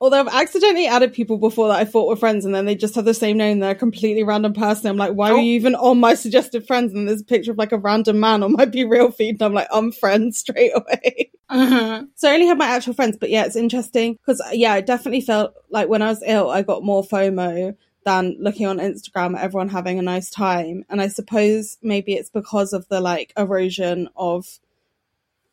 Although 0.00 0.20
I've 0.20 0.28
accidentally 0.42 0.86
added 0.86 1.14
people 1.14 1.38
before 1.38 1.68
that 1.68 1.78
I 1.78 1.84
thought 1.86 2.06
were 2.08 2.16
friends 2.16 2.44
and 2.44 2.54
then 2.54 2.66
they 2.66 2.74
just 2.74 2.94
have 2.96 3.06
the 3.06 3.14
same 3.14 3.38
name, 3.38 3.60
they're 3.60 3.70
a 3.70 3.74
completely 3.74 4.24
random 4.24 4.52
person. 4.52 4.88
I'm 4.88 4.98
like, 4.98 5.12
why 5.14 5.30
Oh. 5.30 5.36
are 5.36 5.40
you 5.40 5.52
even 5.54 5.74
on 5.74 5.98
my 6.00 6.14
suggested 6.14 6.66
friends? 6.66 6.92
And 6.92 7.08
there's 7.08 7.22
a 7.22 7.24
picture 7.24 7.52
of 7.52 7.56
like 7.58 7.72
a 7.72 7.78
random 7.78 8.20
man 8.20 8.42
on 8.42 8.52
my 8.52 8.64
Be 8.76 8.84
Real 8.84 9.10
feed, 9.10 9.36
and 9.36 9.42
I'm 9.42 9.54
like, 9.54 9.68
I'm 9.72 9.92
friends 9.92 10.38
straight 10.38 10.72
away. 10.74 11.30
hmm 11.48 12.04
So 12.14 12.28
I 12.30 12.34
only 12.34 12.46
have 12.46 12.58
my 12.58 12.66
actual 12.66 12.92
friends, 12.92 13.16
but 13.18 13.30
yeah, 13.30 13.44
it's 13.46 13.56
interesting 13.56 14.14
because 14.14 14.42
yeah, 14.52 14.72
I 14.74 14.80
definitely 14.82 15.22
felt 15.22 15.54
like 15.70 15.88
when 15.88 16.02
I 16.02 16.08
was 16.08 16.22
ill, 16.26 16.50
I 16.50 16.62
got 16.62 16.82
more 16.84 17.02
FOMO 17.02 17.74
than 18.04 18.36
looking 18.38 18.66
on 18.66 18.78
Instagram 18.78 19.36
everyone 19.36 19.68
having 19.68 19.98
a 19.98 20.02
nice 20.02 20.30
time. 20.30 20.84
And 20.90 21.00
I 21.00 21.08
suppose 21.08 21.76
maybe 21.82 22.12
it's 22.14 22.30
because 22.30 22.72
of 22.72 22.86
the 22.88 23.00
like 23.00 23.32
erosion 23.36 24.08
of 24.14 24.46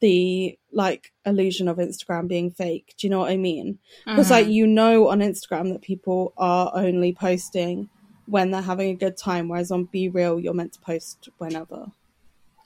the 0.04 0.60
like 0.74 1.14
illusion 1.26 1.70
of 1.70 1.78
Instagram 1.78 2.28
being 2.28 2.52
fake. 2.52 2.94
Do 2.98 3.08
you 3.08 3.12
know 3.12 3.20
what 3.20 3.32
I 3.32 3.38
mean? 3.38 3.80
Because 4.06 4.30
like 4.30 4.48
you 4.48 4.68
know 4.68 5.08
on 5.08 5.20
Instagram 5.20 5.72
that 5.72 5.82
people 5.82 6.34
are 6.38 6.74
only 6.76 7.14
posting 7.14 7.90
when 8.26 8.52
they're 8.52 8.62
having 8.62 8.90
a 8.90 8.98
good 8.98 9.16
time, 9.16 9.48
whereas 9.48 9.72
on 9.72 9.86
Be 9.86 10.10
Real 10.10 10.42
you're 10.42 10.54
meant 10.54 10.74
to 10.74 10.82
post 10.82 11.30
whenever. 11.38 11.86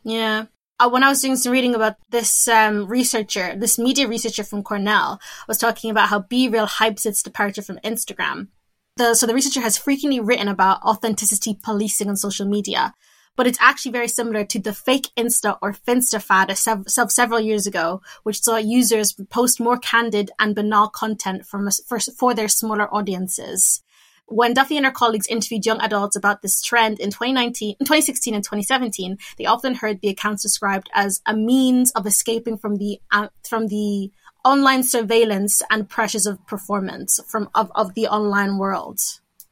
Yeah. 0.03 0.45
Uh, 0.79 0.89
when 0.89 1.03
I 1.03 1.09
was 1.09 1.21
doing 1.21 1.35
some 1.35 1.51
reading 1.51 1.75
about 1.75 1.97
this 2.09 2.47
um, 2.47 2.87
researcher, 2.87 3.55
this 3.55 3.77
media 3.77 4.07
researcher 4.07 4.43
from 4.43 4.63
Cornell, 4.63 5.19
was 5.47 5.59
talking 5.59 5.91
about 5.91 6.09
how 6.09 6.21
Be 6.21 6.49
Real 6.49 6.65
hypes 6.65 7.05
its 7.05 7.21
departure 7.21 7.61
from 7.61 7.77
Instagram. 7.83 8.47
The, 8.95 9.13
so 9.13 9.27
the 9.27 9.35
researcher 9.35 9.61
has 9.61 9.77
frequently 9.77 10.19
written 10.19 10.47
about 10.47 10.81
authenticity 10.81 11.55
policing 11.63 12.09
on 12.09 12.15
social 12.15 12.47
media, 12.47 12.95
but 13.37 13.47
it's 13.47 13.59
actually 13.61 13.91
very 13.93 14.09
similar 14.09 14.43
to 14.43 14.59
the 14.59 14.73
fake 14.73 15.09
Insta 15.15 15.57
or 15.61 15.71
Finsta 15.71 16.21
fad 16.21 16.49
of 16.49 16.57
sev- 16.57 16.83
sev- 16.87 17.11
several 17.11 17.39
years 17.39 17.65
ago, 17.65 18.01
which 18.23 18.41
saw 18.41 18.57
users 18.57 19.13
post 19.29 19.61
more 19.61 19.77
candid 19.77 20.31
and 20.39 20.55
banal 20.55 20.89
content 20.89 21.45
from 21.45 21.69
for, 21.87 21.99
for 21.99 22.33
their 22.33 22.49
smaller 22.49 22.93
audiences. 22.93 23.81
When 24.25 24.53
Duffy 24.53 24.75
and 24.75 24.85
her 24.85 24.91
colleagues 24.91 25.27
interviewed 25.27 25.65
young 25.65 25.79
adults 25.79 26.17
about 26.17 26.41
this 26.41 26.61
trend 26.61 26.99
in 26.99 27.11
2019, 27.11 27.77
in 27.79 27.85
2016 27.85 28.33
and 28.33 28.43
2017, 28.43 29.17
they 29.37 29.45
often 29.45 29.75
heard 29.75 30.01
the 30.01 30.09
accounts 30.09 30.43
described 30.43 30.89
as 30.93 31.21
a 31.25 31.33
means 31.33 31.91
of 31.91 32.05
escaping 32.05 32.57
from 32.57 32.75
the 32.75 32.99
uh, 33.11 33.29
from 33.47 33.67
the 33.67 34.11
online 34.43 34.83
surveillance 34.83 35.61
and 35.69 35.87
pressures 35.87 36.25
of 36.25 36.45
performance 36.45 37.19
from 37.27 37.49
of, 37.55 37.71
of 37.75 37.93
the 37.93 38.07
online 38.07 38.57
world. 38.57 38.99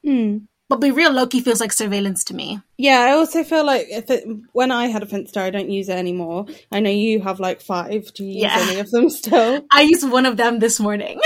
Hmm. 0.03 0.39
But 0.67 0.81
be 0.81 0.89
real, 0.89 1.11
Loki 1.11 1.41
feels 1.41 1.59
like 1.59 1.71
surveillance 1.71 2.23
to 2.25 2.33
me. 2.35 2.59
Yeah, 2.77 2.99
I 3.01 3.11
also 3.11 3.43
feel 3.43 3.63
like 3.63 3.85
if 3.89 4.09
it, 4.09 4.25
when 4.51 4.71
I 4.71 4.87
had 4.87 5.03
a 5.03 5.05
Finsta, 5.05 5.37
I 5.37 5.51
don't 5.51 5.69
use 5.69 5.89
it 5.89 5.95
anymore. 5.97 6.47
I 6.71 6.79
know 6.79 6.89
you 6.89 7.21
have 7.21 7.39
like 7.39 7.61
five. 7.61 8.11
Do 8.15 8.23
you 8.23 8.31
use 8.31 8.41
Yeah. 8.41 8.57
any 8.59 8.79
of 8.79 8.89
them 8.89 9.09
still? 9.11 9.63
I 9.71 9.81
used 9.81 10.09
one 10.09 10.25
of 10.25 10.37
them 10.37 10.57
this 10.57 10.79
morning 10.79 11.19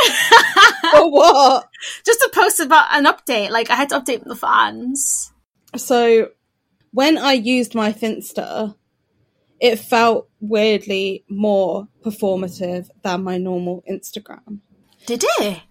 or 0.94 1.10
what? 1.10 1.70
just 2.06 2.20
to 2.20 2.30
post 2.34 2.60
about 2.60 2.88
an 2.92 3.06
update. 3.06 3.50
Like 3.50 3.70
I 3.70 3.76
had 3.76 3.90
to 3.90 4.00
update 4.02 4.26
the 4.26 4.36
fans. 4.36 5.32
So 5.78 6.30
when 6.92 7.18
I 7.18 7.34
used 7.34 7.76
my 7.76 7.94
Finsta, 7.94 8.76
it 9.62 9.78
felt 9.78 10.28
weirdly 10.42 11.24
more 11.30 11.88
performative 12.04 12.90
than 13.04 13.24
my 13.24 13.38
normal 13.38 13.84
Instagram. 13.90 14.60
Did 15.06 15.24
it? 15.40 15.62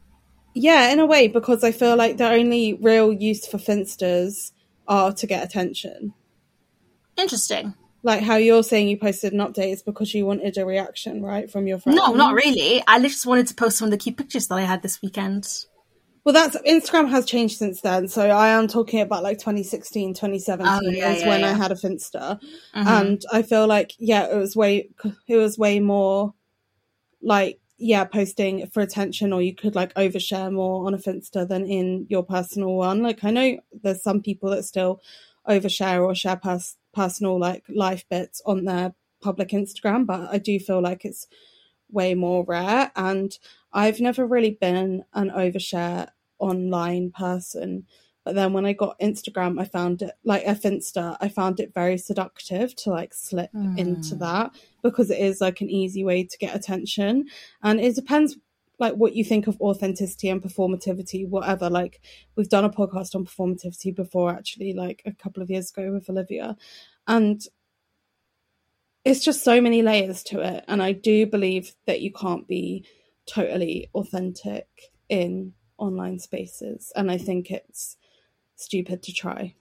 Yeah, 0.55 0.91
in 0.93 0.99
a 0.99 1.07
way, 1.07 1.29
because 1.29 1.63
I 1.63 1.73
feel 1.73 1.97
like 1.97 2.17
the 2.17 2.29
only 2.29 2.75
real 2.75 3.13
use 3.13 3.47
for 3.47 3.59
finstas 3.59 4.53
are 4.89 5.13
to 5.13 5.27
get 5.27 5.45
attention. 5.45 6.15
Interesting. 7.17 7.75
Like 8.03 8.23
how 8.23 8.37
you're 8.37 8.63
saying 8.63 8.89
you 8.89 8.97
posted 8.97 9.33
an 9.33 9.41
update 9.41 9.73
is 9.73 9.83
because 9.83 10.15
you 10.15 10.25
wanted 10.25 10.57
a 10.57 10.65
reaction, 10.65 11.23
right, 11.23 11.51
from 11.51 11.67
your 11.67 11.79
friends. 11.79 11.97
No, 11.97 12.13
not 12.15 12.35
really. 12.35 12.83
I 12.87 13.01
just 13.01 13.27
wanted 13.27 13.49
to 13.49 13.55
post 13.55 13.79
some 13.79 13.87
of 13.87 13.91
the 13.91 13.99
cute 13.99 14.17
pictures 14.17 14.47
that 14.49 14.55
I 14.55 14.63
had 14.63 14.83
this 14.83 15.03
weekend. 15.03 15.47
Well, 16.25 16.33
that's 16.33 16.57
Instagram 16.63 17.09
has 17.11 17.25
changed 17.25 17.57
since 17.57 17.81
then. 17.81 18.07
So 18.07 18.29
I 18.29 18.49
am 18.49 18.69
talking 18.69 19.01
about 19.01 19.23
like 19.23 19.39
2016, 19.39 20.15
2017 20.15 20.67
Oh, 20.73 20.81
yeah, 20.91 21.13
is 21.13 21.23
yeah, 21.23 21.29
when 21.29 21.41
yeah. 21.41 21.51
I 21.51 21.53
had 21.55 21.73
a 21.73 21.75
Finsta, 21.75 22.41
Mhm. 22.75 22.87
and 22.87 23.23
I 23.33 23.43
feel 23.43 23.67
like 23.67 23.95
yeah, 23.99 24.27
it 24.31 24.37
was 24.37 24.55
way 24.55 24.91
it 25.27 25.37
was 25.37 25.57
way 25.59 25.81
more 25.81 26.35
like 27.23 27.61
yeah, 27.79 28.05
posting 28.05 28.67
for 28.67 28.81
attention, 28.81 29.33
or 29.33 29.41
you 29.41 29.55
could 29.55 29.75
like 29.75 29.95
overshare 29.95 30.53
more 30.53 30.87
on 30.87 30.95
a 30.95 30.99
Finsta 30.99 31.49
than 31.49 31.65
in 31.65 32.07
your 32.09 32.25
personal 32.25 32.75
one. 32.75 33.03
Like 33.03 33.23
I 33.25 33.31
know 33.31 33.59
there's 33.73 34.03
some 34.03 34.21
people 34.21 34.51
that 34.51 34.65
still 34.65 35.01
overshare 35.49 36.05
or 36.05 36.15
share 36.15 36.37
pers- 36.37 36.77
personal 36.93 37.39
like 37.39 37.65
life 37.69 38.05
bits 38.11 38.43
on 38.45 38.65
their 38.65 38.95
public 39.23 39.51
Instagram, 39.51 40.07
but 40.07 40.29
I 40.31 40.39
do 40.39 40.59
feel 40.59 40.83
like 40.83 41.05
it's 41.05 41.27
way 41.91 42.15
more 42.15 42.45
rare 42.45 42.91
and 42.97 43.33
I've 43.73 44.01
never 44.01 44.27
really 44.27 44.59
been 44.61 45.05
an 45.15 45.31
overshare 45.31 46.09
online 46.39 47.11
person. 47.11 47.87
But 48.29 48.35
then 48.35 48.53
when 48.53 48.67
I 48.67 48.75
got 48.75 49.01
Instagram, 49.01 49.59
I 49.59 49.65
found 49.65 50.03
it 50.03 50.11
like 50.23 50.45
a 50.45 50.55
Finsta, 50.55 51.17
I 51.19 51.31
found 51.31 51.61
it 51.61 51.73
very 51.73 51.97
seductive 51.97 52.77
to 52.77 52.91
like 52.91 53.15
slip 53.15 53.49
into 53.55 54.17
hmm. 54.17 54.19
that 54.19 54.51
because 54.83 55.11
it 55.11 55.19
is 55.19 55.41
like 55.41 55.63
an 55.63 55.71
easy 55.71 56.05
way 56.05 56.25
to 56.25 56.37
get 56.37 56.55
attention. 56.55 57.29
And 57.63 57.81
it 57.81 57.95
depends 57.95 58.37
like 58.79 58.93
what 58.97 59.17
you 59.17 59.25
think 59.25 59.47
of 59.47 59.59
authenticity 59.63 60.29
and 60.29 60.43
performativity, 60.43 61.27
whatever. 61.27 61.71
Like 61.71 62.03
we've 62.37 62.51
done 62.51 62.67
a 62.67 62.69
podcast 62.69 63.15
on 63.15 63.25
performativity 63.25 63.97
before 63.97 64.31
actually, 64.31 64.75
like 64.75 65.01
a 65.07 65.13
couple 65.13 65.43
of 65.43 65.49
years 65.49 65.71
ago 65.71 65.91
with 65.91 66.11
Olivia. 66.11 66.55
And 67.07 67.41
it's 69.07 69.25
just 69.25 69.43
so 69.43 69.59
many 69.59 69.81
layers 69.81 70.23
to 70.23 70.41
it 70.41 70.65
and 70.69 70.83
i 70.83 70.93
do 70.93 71.25
believe 71.25 71.73
that 71.87 72.03
you 72.03 72.13
can't 72.13 72.47
be 72.47 72.85
totally 73.25 73.89
authentic 73.95 74.67
in 75.09 75.55
online 75.79 76.19
spaces 76.19 76.93
and 76.95 77.11
i 77.11 77.17
think 77.17 77.51
it's 77.51 77.97
stupid 78.59 79.03
to 79.05 79.13
try 79.13 79.55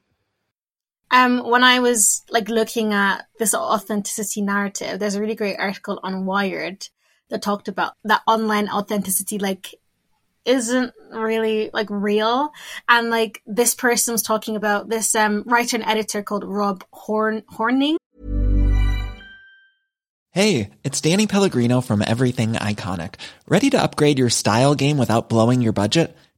Um, 1.12 1.48
when 1.50 1.64
I 1.64 1.80
was 1.80 2.24
like 2.30 2.50
looking 2.50 2.94
at 2.94 3.26
this 3.40 3.54
authenticity 3.54 4.42
narrative, 4.42 5.00
there's 5.00 5.16
a 5.16 5.22
really 5.22 5.36
great 5.36 5.58
article 5.58 6.00
on 6.04 6.26
Wired 6.26 6.90
that 7.30 7.42
talked 7.42 7.68
about 7.68 7.94
that 8.04 8.24
online 8.28 8.68
authenticity 8.70 9.40
like 9.40 9.76
isn't 10.44 10.94
really 11.12 11.70
like 11.74 11.88
real. 11.90 12.52
And 12.90 13.10
like 13.10 13.42
this 13.46 13.76
person 13.76 14.14
was 14.14 14.24
talking 14.24 14.56
about 14.56 14.90
this 14.90 15.16
um 15.16 15.44
writer 15.46 15.78
and 15.78 15.86
editor 15.86 16.24
called 16.24 16.44
Rob 16.44 16.84
Horn 16.92 17.44
Horning. 17.50 17.98
Hey, 20.32 20.70
it's 20.84 21.02
Danny 21.02 21.26
Pellegrino 21.26 21.82
from 21.82 22.04
Everything 22.06 22.54
Iconic. 22.54 23.16
Ready 23.48 23.70
to 23.72 23.82
upgrade 23.82 24.20
your 24.20 24.30
style 24.30 24.76
game 24.76 24.98
without 24.98 25.30
blowing 25.30 25.62
your 25.62 25.74
budget? 25.74 26.16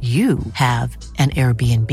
you 0.00 0.38
have 0.52 0.96
an 1.18 1.30
Airbnb. 1.30 1.92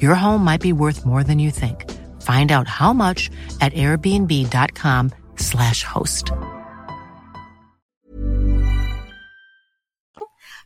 Your 0.00 0.14
home 0.14 0.42
might 0.42 0.62
be 0.62 0.72
worth 0.72 1.04
more 1.04 1.22
than 1.22 1.38
you 1.38 1.50
think. 1.50 1.84
Find 2.22 2.50
out 2.50 2.66
how 2.66 2.94
much 2.94 3.30
at 3.60 3.74
airbnb.com/slash 3.74 5.82
host. 5.82 6.32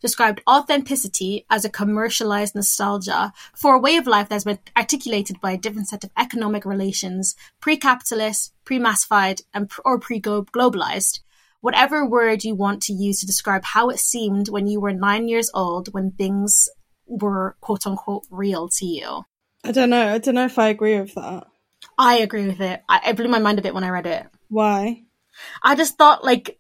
described 0.01 0.41
authenticity 0.49 1.45
as 1.51 1.65
a 1.65 1.71
commercialized 1.71 2.55
nostalgia 2.55 3.33
for 3.55 3.75
a 3.75 3.79
way 3.79 3.97
of 3.97 4.07
life 4.07 4.29
that's 4.29 4.45
been 4.45 4.59
articulated 4.77 5.41
by 5.41 5.53
a 5.53 5.59
different 5.59 5.89
set 5.89 6.05
of 6.05 6.11
economic 6.17 6.65
relations, 6.65 7.37
pre-capitalist, 7.61 8.53
pre-massified, 8.65 9.43
and 9.53 9.69
pr- 9.69 9.81
or 9.85 9.99
pre-globalized. 9.99 11.21
Whatever 11.61 12.07
word 12.07 12.45
you 12.45 12.55
want 12.55 12.83
to 12.85 12.93
use 12.93 13.21
to 13.21 13.27
describe 13.27 13.65
how 13.65 13.91
it 13.91 13.99
seemed 13.99 14.49
when 14.49 14.67
you 14.67 14.81
were 14.81 14.93
nine 14.93 15.29
years 15.29 15.51
old, 15.55 15.93
when 15.93 16.13
things 16.13 16.69
were 17.07 17.57
quote 17.61 17.87
unquote 17.87 18.25
real 18.31 18.69
to 18.79 18.87
you. 18.87 19.25
I 19.65 19.73
don't 19.73 19.91
know. 19.91 20.15
I 20.15 20.19
don't 20.19 20.35
know 20.35 20.47
if 20.47 20.59
I 20.59 20.69
agree 20.69 20.99
with 20.99 21.15
that. 21.15 21.47
I 21.99 22.19
agree 22.19 22.47
with 22.47 22.61
it. 22.61 22.83
I, 22.89 23.11
it 23.11 23.17
blew 23.17 23.29
my 23.29 23.39
mind 23.39 23.59
a 23.59 23.63
bit 23.63 23.75
when 23.75 23.85
I 23.85 23.91
read 23.91 24.07
it. 24.07 24.27
Why? 24.49 25.03
I 25.63 25.75
just 25.75 25.97
thought 25.97 26.25
like 26.25 26.59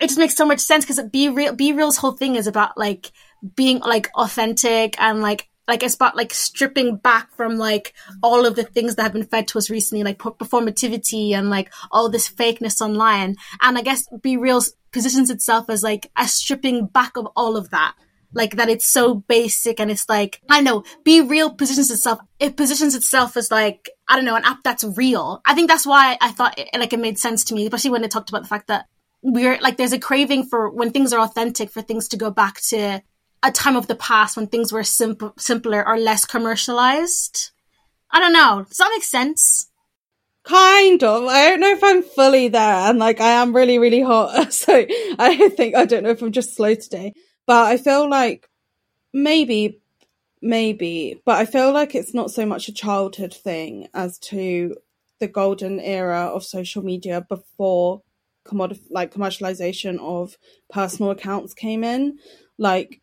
it 0.00 0.08
just 0.08 0.18
makes 0.18 0.34
so 0.34 0.46
much 0.46 0.60
sense 0.60 0.84
because 0.84 1.00
be 1.10 1.28
real 1.28 1.54
be 1.54 1.72
real's 1.72 1.96
whole 1.96 2.12
thing 2.12 2.36
is 2.36 2.46
about 2.46 2.76
like 2.76 3.12
being 3.56 3.78
like 3.80 4.10
authentic 4.14 5.00
and 5.00 5.20
like 5.20 5.48
like 5.68 5.82
it's 5.82 5.94
about 5.94 6.16
like 6.16 6.34
stripping 6.34 6.96
back 6.96 7.30
from 7.36 7.56
like 7.56 7.94
all 8.22 8.44
of 8.44 8.56
the 8.56 8.64
things 8.64 8.96
that 8.96 9.02
have 9.02 9.12
been 9.12 9.24
fed 9.24 9.46
to 9.48 9.58
us 9.58 9.70
recently 9.70 10.02
like 10.02 10.18
performativity 10.18 11.32
and 11.32 11.50
like 11.50 11.72
all 11.90 12.08
this 12.08 12.28
fakeness 12.28 12.80
online. 12.80 13.36
And 13.60 13.78
i 13.78 13.82
guess 13.82 14.08
be 14.22 14.36
real 14.36 14.62
positions 14.92 15.30
itself 15.30 15.70
as 15.70 15.82
like 15.82 16.10
a 16.16 16.26
stripping 16.26 16.86
back 16.86 17.16
of 17.16 17.26
all 17.36 17.56
of 17.56 17.70
that. 17.70 17.94
Like 18.34 18.56
that 18.56 18.70
it's 18.70 18.86
so 18.86 19.14
basic 19.14 19.78
and 19.78 19.90
it's 19.90 20.08
like 20.08 20.40
i 20.48 20.62
know 20.62 20.84
be 21.04 21.20
real 21.20 21.50
positions 21.50 21.90
itself 21.90 22.18
it 22.40 22.56
positions 22.56 22.94
itself 22.94 23.36
as 23.36 23.50
like 23.50 23.90
i 24.08 24.16
don't 24.16 24.24
know 24.24 24.36
an 24.36 24.44
app 24.44 24.62
that's 24.64 24.84
real. 24.84 25.42
I 25.44 25.54
think 25.54 25.68
that's 25.68 25.86
why 25.86 26.16
i 26.20 26.30
thought 26.30 26.58
it, 26.58 26.68
like 26.74 26.94
it 26.94 26.98
made 26.98 27.18
sense 27.18 27.44
to 27.44 27.54
me 27.54 27.66
especially 27.66 27.90
when 27.90 28.04
it 28.04 28.10
talked 28.10 28.30
about 28.30 28.42
the 28.42 28.48
fact 28.48 28.68
that 28.68 28.86
we're 29.22 29.58
like 29.60 29.76
there's 29.76 29.92
a 29.92 29.98
craving 29.98 30.44
for 30.44 30.70
when 30.70 30.90
things 30.90 31.12
are 31.12 31.20
authentic 31.20 31.70
for 31.70 31.82
things 31.82 32.08
to 32.08 32.16
go 32.16 32.30
back 32.30 32.60
to 32.62 33.02
a 33.42 33.50
time 33.50 33.76
of 33.76 33.86
the 33.88 33.94
past 33.96 34.36
when 34.36 34.46
things 34.46 34.72
were 34.72 34.84
simple 34.84 35.32
simpler 35.36 35.86
or 35.86 35.98
less 35.98 36.24
commercialized 36.24 37.50
i 38.10 38.20
don't 38.20 38.32
know 38.32 38.64
does 38.68 38.78
that 38.78 38.92
make 38.94 39.04
sense 39.04 39.68
Kind 40.44 41.04
of. 41.04 41.24
I 41.26 41.50
don't 41.50 41.60
know 41.60 41.70
if 41.70 41.84
I'm 41.84 42.02
fully 42.02 42.48
there, 42.48 42.60
and 42.62 42.98
like 42.98 43.20
I 43.20 43.30
am 43.32 43.54
really, 43.54 43.78
really 43.78 44.02
hot. 44.02 44.52
So 44.52 44.84
I 45.18 45.48
think 45.50 45.74
I 45.76 45.84
don't 45.84 46.02
know 46.02 46.10
if 46.10 46.22
I'm 46.22 46.32
just 46.32 46.56
slow 46.56 46.74
today. 46.74 47.12
But 47.46 47.66
I 47.66 47.76
feel 47.76 48.08
like 48.08 48.48
maybe, 49.12 49.80
maybe, 50.40 51.20
but 51.24 51.36
I 51.38 51.44
feel 51.44 51.72
like 51.72 51.94
it's 51.94 52.14
not 52.14 52.30
so 52.30 52.46
much 52.46 52.68
a 52.68 52.72
childhood 52.72 53.34
thing 53.34 53.88
as 53.94 54.18
to 54.20 54.76
the 55.20 55.28
golden 55.28 55.78
era 55.80 56.26
of 56.26 56.44
social 56.44 56.82
media 56.82 57.24
before 57.28 58.02
commodif- 58.46 58.90
like 58.90 59.14
commercialization 59.14 59.98
of 60.00 60.36
personal 60.70 61.12
accounts 61.12 61.54
came 61.54 61.84
in. 61.84 62.18
Like, 62.58 63.01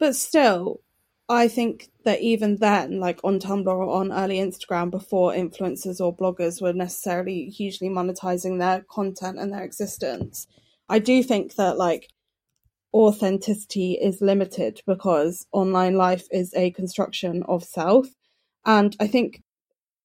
but 0.00 0.16
still, 0.16 0.80
I 1.28 1.46
think 1.46 1.90
that 2.04 2.20
even 2.20 2.56
then, 2.56 2.98
like 2.98 3.20
on 3.22 3.38
Tumblr 3.38 3.68
or 3.68 3.88
on 3.88 4.12
early 4.12 4.38
Instagram, 4.38 4.90
before 4.90 5.32
influencers 5.32 6.00
or 6.00 6.16
bloggers 6.16 6.60
were 6.60 6.72
necessarily 6.72 7.44
hugely 7.44 7.88
monetizing 7.88 8.58
their 8.58 8.84
content 8.90 9.38
and 9.38 9.52
their 9.52 9.62
existence, 9.62 10.48
I 10.88 10.98
do 10.98 11.22
think 11.22 11.54
that 11.54 11.78
like 11.78 12.08
authenticity 12.92 13.92
is 13.92 14.20
limited 14.20 14.80
because 14.86 15.46
online 15.52 15.96
life 15.96 16.26
is 16.32 16.52
a 16.54 16.72
construction 16.72 17.44
of 17.44 17.62
self. 17.62 18.08
And 18.66 18.96
I 18.98 19.06
think 19.06 19.42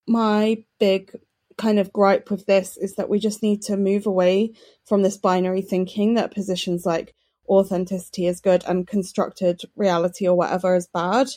my 0.08 0.64
big 0.80 1.12
kind 1.58 1.80
of 1.80 1.92
gripe 1.94 2.30
with 2.30 2.46
this 2.46 2.78
is 2.78 2.96
that 2.96 3.10
we 3.10 3.18
just 3.18 3.42
need 3.42 3.62
to 3.64 3.78
move 3.78 4.06
away 4.06 4.54
from 4.86 5.02
this 5.02 5.18
binary 5.18 5.62
thinking 5.62 6.16
that 6.16 6.36
positions 6.36 6.86
like 6.86 7.16
authenticity 7.48 8.28
is 8.28 8.42
good 8.42 8.64
and 8.68 8.88
constructed 8.88 9.62
reality 9.76 10.28
or 10.28 10.36
whatever 10.36 10.76
is 10.76 10.88
bad. 10.88 11.28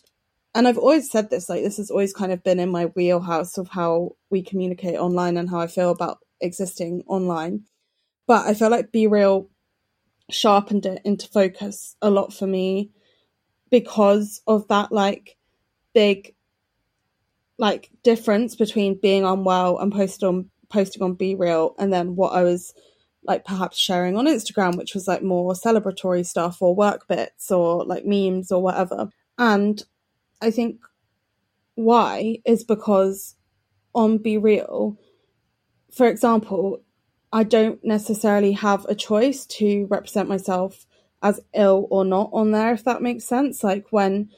And 0.55 0.67
I've 0.67 0.79
always 0.79 1.11
said 1.11 1.31
this, 1.31 1.49
like, 1.49 1.63
this 1.63 1.77
has 1.77 1.91
always 1.91 2.13
kind 2.13 2.33
of 2.33 2.43
been 2.43 2.59
in 2.59 2.71
my 2.71 2.87
wheelhouse 2.87 3.59
of 3.59 3.69
how 3.69 4.17
we 4.31 4.43
communicate 4.43 4.99
online 4.99 5.37
and 5.37 5.49
how 5.49 5.61
I 5.61 5.67
feel 5.67 5.91
about 5.91 6.19
existing 6.41 7.05
online. 7.07 7.65
But 8.27 8.47
I 8.47 8.55
feel 8.55 8.71
like 8.71 8.93
Be 8.93 9.07
Real 9.07 9.49
sharpened 10.31 10.87
it 10.87 11.01
into 11.05 11.29
focus 11.29 11.97
a 12.03 12.11
lot 12.11 12.33
for 12.33 12.47
me 12.47 12.91
because 13.71 14.43
of 14.47 14.69
that 14.69 14.93
like 14.93 15.37
big 15.95 16.35
like 17.59 17.91
difference 18.03 18.55
between 18.55 18.99
being 19.01 19.25
unwell 19.25 19.79
and 19.79 19.93
post 19.93 20.23
on 20.23 20.51
posting 20.69 21.03
on 21.03 21.15
Be 21.15 21.35
Real 21.35 21.75
and 21.79 21.93
then 21.93 22.15
what 22.15 22.35
I 22.35 22.43
was 22.43 22.75
like 23.25 23.45
perhaps 23.45 23.79
sharing 23.79 24.17
on 24.17 24.27
Instagram, 24.27 24.77
which 24.77 24.95
was 24.95 25.09
like 25.09 25.23
more 25.23 25.53
celebratory 25.55 26.25
stuff 26.25 26.63
or 26.63 26.75
work 26.75 27.07
bits 27.09 27.51
or 27.51 27.85
like 27.85 28.05
memes 28.07 28.51
or 28.51 28.63
whatever. 28.63 29.11
And 29.37 29.83
I 30.41 30.51
think 30.51 30.81
why 31.75 32.39
is 32.45 32.65
because 32.65 33.37
on 33.95 34.19
Be 34.19 34.39
Real, 34.39 34.97
for 35.93 36.07
example, 36.07 36.83
I 37.33 37.45
don't 37.45 37.85
necessarily 37.85 38.53
have 38.53 38.87
a 38.87 38.95
choice 38.95 39.45
to 39.47 39.87
represent 39.91 40.29
myself 40.29 40.87
as 41.23 41.41
ill 41.55 41.87
or 41.91 42.05
not 42.05 42.31
on 42.33 42.53
there, 42.53 42.73
if 42.73 42.85
that 42.85 43.03
makes 43.03 43.25
sense. 43.25 43.63
Like 43.63 43.87
when 43.91 44.31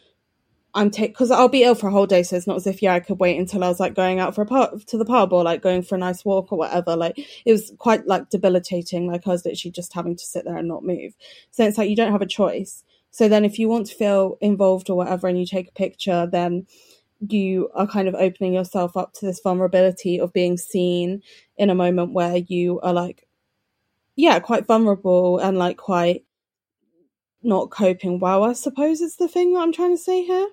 I'm 0.74 0.90
take 0.90 1.12
because 1.12 1.30
I'll 1.30 1.48
be 1.48 1.64
ill 1.64 1.74
for 1.74 1.88
a 1.88 1.90
whole 1.90 2.06
day, 2.06 2.22
so 2.22 2.36
it's 2.36 2.46
not 2.46 2.56
as 2.56 2.66
if 2.66 2.80
yeah 2.82 2.94
I 2.94 3.00
could 3.00 3.18
wait 3.18 3.38
until 3.38 3.64
I 3.64 3.68
was 3.68 3.80
like 3.80 3.94
going 3.94 4.20
out 4.20 4.34
for 4.34 4.42
a 4.42 4.46
pub 4.46 4.84
to 4.86 4.98
the 4.98 5.04
pub 5.04 5.32
or 5.32 5.42
like 5.42 5.62
going 5.62 5.82
for 5.82 5.96
a 5.96 5.98
nice 5.98 6.24
walk 6.24 6.52
or 6.52 6.58
whatever. 6.58 6.96
Like 6.96 7.18
it 7.44 7.52
was 7.52 7.72
quite 7.78 8.06
like 8.06 8.30
debilitating. 8.30 9.10
Like 9.10 9.26
I 9.26 9.30
was 9.30 9.44
literally 9.44 9.72
just 9.72 9.92
having 9.92 10.16
to 10.16 10.24
sit 10.24 10.44
there 10.44 10.56
and 10.56 10.68
not 10.68 10.84
move. 10.84 11.14
So 11.50 11.64
it's 11.64 11.78
like 11.78 11.90
you 11.90 11.96
don't 11.96 12.12
have 12.12 12.22
a 12.22 12.26
choice. 12.26 12.84
So 13.10 13.28
then 13.28 13.44
if 13.44 13.58
you 13.58 13.68
want 13.68 13.86
to 13.86 13.94
feel 13.94 14.38
involved 14.40 14.90
or 14.90 14.96
whatever, 14.96 15.26
and 15.26 15.38
you 15.38 15.46
take 15.46 15.68
a 15.68 15.72
picture, 15.72 16.28
then 16.30 16.66
you 17.28 17.68
are 17.74 17.86
kind 17.86 18.08
of 18.08 18.14
opening 18.14 18.54
yourself 18.54 18.96
up 18.96 19.12
to 19.14 19.26
this 19.26 19.40
vulnerability 19.40 20.18
of 20.20 20.32
being 20.32 20.56
seen 20.56 21.22
in 21.56 21.70
a 21.70 21.74
moment 21.74 22.12
where 22.12 22.36
you 22.36 22.80
are 22.80 22.94
like 22.94 23.26
yeah 24.16 24.38
quite 24.38 24.66
vulnerable 24.66 25.38
and 25.38 25.58
like 25.58 25.76
quite 25.76 26.24
not 27.42 27.70
coping 27.70 28.18
well 28.18 28.44
i 28.44 28.52
suppose 28.52 29.00
is 29.00 29.16
the 29.16 29.28
thing 29.28 29.52
that 29.52 29.60
i'm 29.60 29.72
trying 29.72 29.94
to 29.94 30.02
say 30.02 30.24
here 30.24 30.48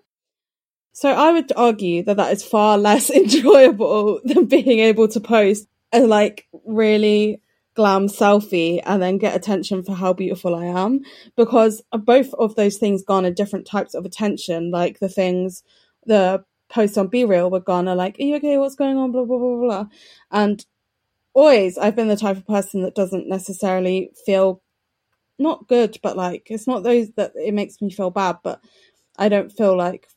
so 0.98 1.12
i 1.12 1.32
would 1.32 1.52
argue 1.56 2.04
that 2.04 2.18
that 2.18 2.34
is 2.34 2.44
far 2.44 2.78
less 2.90 3.10
enjoyable 3.10 4.20
than 4.24 4.46
being 4.46 4.80
able 4.80 5.08
to 5.08 5.20
post 5.20 5.68
a 5.94 6.00
like 6.02 6.48
really 6.66 7.42
glam 7.78 8.08
selfie 8.08 8.82
and 8.86 9.04
then 9.04 9.20
get 9.20 9.36
attention 9.36 9.84
for 9.84 9.94
how 9.94 10.12
beautiful 10.12 10.56
I 10.56 10.66
am 10.66 11.02
because 11.36 11.84
both 11.92 12.34
of 12.34 12.56
those 12.56 12.78
things 12.78 13.04
garner 13.04 13.30
different 13.30 13.68
types 13.68 13.94
of 13.94 14.04
attention. 14.04 14.72
Like 14.72 14.98
the 15.00 15.08
things, 15.08 15.64
the 16.06 16.44
posts 16.70 16.98
on 16.98 17.08
BeReal 17.08 17.52
would 17.52 17.66
garner 17.66 17.94
like, 17.94 18.20
"Are 18.20 18.24
you 18.24 18.36
okay? 18.38 18.58
What's 18.58 18.76
going 18.76 18.98
on?" 18.98 19.12
Blah 19.12 19.26
blah 19.26 19.38
blah 19.38 19.58
blah. 19.58 19.86
And 20.32 20.66
always, 21.36 21.78
I've 21.78 21.96
been 21.96 22.08
the 22.08 22.18
type 22.18 22.38
of 22.38 22.48
person 22.48 22.82
that 22.82 22.96
doesn't 22.96 23.30
necessarily 23.30 24.12
feel 24.26 24.64
not 25.40 25.68
good, 25.68 26.00
but 26.02 26.18
like 26.18 26.48
it's 26.50 26.68
not 26.68 26.84
those 26.84 27.12
that 27.12 27.34
it 27.36 27.54
makes 27.54 27.80
me 27.80 27.92
feel 27.92 28.10
bad, 28.10 28.38
but 28.44 28.60
I 29.20 29.30
don't 29.30 29.52
feel 29.52 29.78
like 29.78 30.08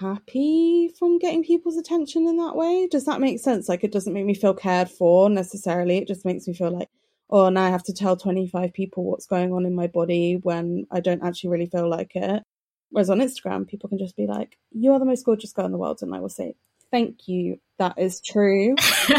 happy 0.00 0.90
from 0.98 1.18
getting 1.18 1.44
people's 1.44 1.76
attention 1.76 2.26
in 2.26 2.36
that 2.38 2.56
way. 2.56 2.88
Does 2.90 3.04
that 3.06 3.20
make 3.20 3.40
sense? 3.40 3.68
Like, 3.68 3.84
it 3.84 3.92
doesn't 3.92 4.12
make 4.12 4.24
me 4.24 4.34
feel 4.34 4.54
cared 4.54 4.90
for 4.90 5.30
necessarily. 5.30 5.98
It 5.98 6.08
just 6.08 6.24
makes 6.24 6.46
me 6.46 6.54
feel 6.54 6.70
like, 6.70 6.88
oh, 7.30 7.48
now 7.48 7.64
I 7.64 7.70
have 7.70 7.82
to 7.84 7.92
tell 7.92 8.16
25 8.16 8.72
people 8.72 9.04
what's 9.04 9.26
going 9.26 9.52
on 9.52 9.66
in 9.66 9.74
my 9.74 9.86
body 9.86 10.36
when 10.36 10.86
I 10.90 11.00
don't 11.00 11.22
actually 11.22 11.50
really 11.50 11.66
feel 11.66 11.88
like 11.88 12.12
it. 12.14 12.42
Whereas 12.90 13.10
on 13.10 13.18
Instagram, 13.18 13.66
people 13.66 13.88
can 13.88 13.98
just 13.98 14.16
be 14.16 14.26
like, 14.26 14.56
you 14.70 14.92
are 14.92 14.98
the 14.98 15.04
most 15.04 15.24
gorgeous 15.24 15.52
girl 15.52 15.66
in 15.66 15.72
the 15.72 15.78
world. 15.78 15.98
And 16.02 16.14
I 16.14 16.20
will 16.20 16.28
say, 16.28 16.54
thank 16.90 17.28
you. 17.28 17.60
That 17.78 17.98
is 17.98 18.20
true. 18.20 18.74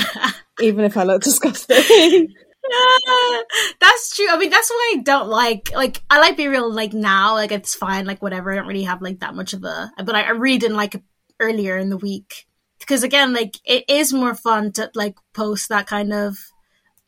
Even 0.62 0.86
if 0.86 0.98
I 0.98 1.04
look 1.04 1.22
disgusting. 1.22 2.34
that's 3.80 4.16
true. 4.16 4.28
I 4.30 4.38
mean, 4.38 4.50
that's 4.50 4.70
why 4.70 4.96
I 4.96 5.02
don't 5.02 5.30
like 5.30 5.72
like 5.74 6.02
I 6.10 6.20
like 6.20 6.38
Be 6.38 6.48
Real 6.48 6.72
like 6.72 6.94
now. 6.94 7.34
Like 7.34 7.52
it's 7.52 7.76
fine. 7.76 8.06
Like 8.06 8.22
whatever. 8.22 8.52
I 8.52 8.56
don't 8.56 8.68
really 8.68 8.84
have 8.84 9.02
like 9.02 9.20
that 9.20 9.36
much 9.36 9.54
of 9.54 9.64
a. 9.64 9.92
But 9.98 10.16
I, 10.16 10.24
I 10.24 10.30
really 10.32 10.58
didn't 10.58 10.78
like 10.78 10.96
it 10.96 11.04
earlier 11.40 11.78
in 11.78 11.90
the 11.90 11.98
week 11.98 12.48
because 12.80 13.04
again, 13.04 13.34
like 13.34 13.56
it 13.66 13.86
is 13.88 14.14
more 14.14 14.36
fun 14.36 14.72
to 14.74 14.92
like 14.96 15.16
post 15.34 15.70
that 15.70 15.88
kind 15.88 16.14
of 16.14 16.38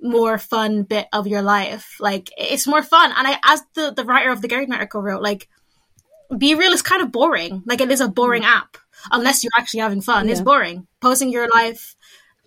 more 0.01 0.37
fun 0.37 0.83
bit 0.83 1.07
of 1.13 1.27
your 1.27 1.41
life. 1.41 1.97
Like 1.99 2.31
it's 2.37 2.67
more 2.67 2.83
fun. 2.83 3.11
And 3.15 3.27
I, 3.27 3.39
as 3.43 3.61
the 3.73 3.91
the 3.91 4.05
writer 4.05 4.31
of 4.31 4.41
the 4.41 4.47
Guardian 4.47 4.73
article 4.73 5.01
wrote, 5.01 5.21
like 5.21 5.47
Be 6.37 6.55
Real 6.55 6.73
is 6.73 6.81
kind 6.81 7.01
of 7.01 7.11
boring. 7.11 7.63
Like 7.65 7.81
it 7.81 7.91
is 7.91 8.01
a 8.01 8.07
boring 8.07 8.43
mm. 8.43 8.47
app 8.47 8.77
unless 9.11 9.43
you're 9.43 9.51
actually 9.57 9.81
having 9.81 10.01
fun. 10.01 10.25
Yeah. 10.25 10.33
It's 10.33 10.41
boring. 10.41 10.87
Posting 11.01 11.31
your 11.31 11.49
life 11.49 11.95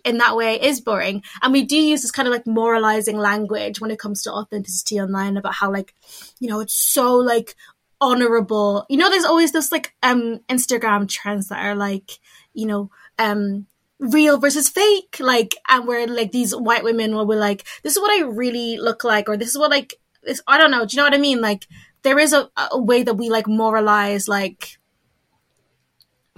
in 0.03 0.17
that 0.17 0.35
way 0.35 0.59
is 0.61 0.81
boring. 0.81 1.23
And 1.41 1.53
we 1.53 1.63
do 1.63 1.77
use 1.77 2.01
this 2.01 2.11
kind 2.11 2.27
of 2.27 2.33
like 2.33 2.47
moralizing 2.47 3.17
language 3.17 3.79
when 3.79 3.91
it 3.91 3.99
comes 3.99 4.21
to 4.23 4.31
authenticity 4.31 4.99
online 4.99 5.37
about 5.37 5.55
how 5.55 5.71
like, 5.71 5.93
you 6.39 6.49
know, 6.49 6.59
it's 6.59 6.75
so 6.75 7.15
like 7.15 7.55
honorable. 8.01 8.85
You 8.89 8.97
know, 8.97 9.09
there's 9.09 9.25
always 9.25 9.51
this 9.51 9.71
like 9.71 9.93
um 10.03 10.39
Instagram 10.49 11.07
trends 11.07 11.49
that 11.49 11.65
are 11.65 11.75
like, 11.75 12.19
you 12.53 12.65
know, 12.65 12.89
um 13.17 13.67
real 13.99 14.37
versus 14.37 14.69
fake, 14.69 15.17
like 15.19 15.55
and 15.69 15.87
where 15.87 16.05
like 16.07 16.31
these 16.31 16.55
white 16.55 16.83
women 16.83 17.15
will 17.15 17.25
be 17.25 17.35
like, 17.35 17.65
this 17.83 17.95
is 17.95 18.01
what 18.01 18.11
I 18.11 18.25
really 18.25 18.77
look 18.77 19.03
like, 19.03 19.29
or 19.29 19.37
this 19.37 19.49
is 19.49 19.57
what 19.57 19.71
like 19.71 19.95
this 20.23 20.41
I 20.47 20.57
don't 20.57 20.71
know, 20.71 20.85
do 20.85 20.95
you 20.95 20.97
know 20.97 21.05
what 21.05 21.13
I 21.13 21.19
mean? 21.19 21.41
Like 21.41 21.67
there 22.03 22.19
is 22.19 22.33
a, 22.33 22.49
a 22.71 22.79
way 22.81 23.03
that 23.03 23.15
we 23.15 23.29
like 23.29 23.47
moralize 23.47 24.27
like 24.27 24.77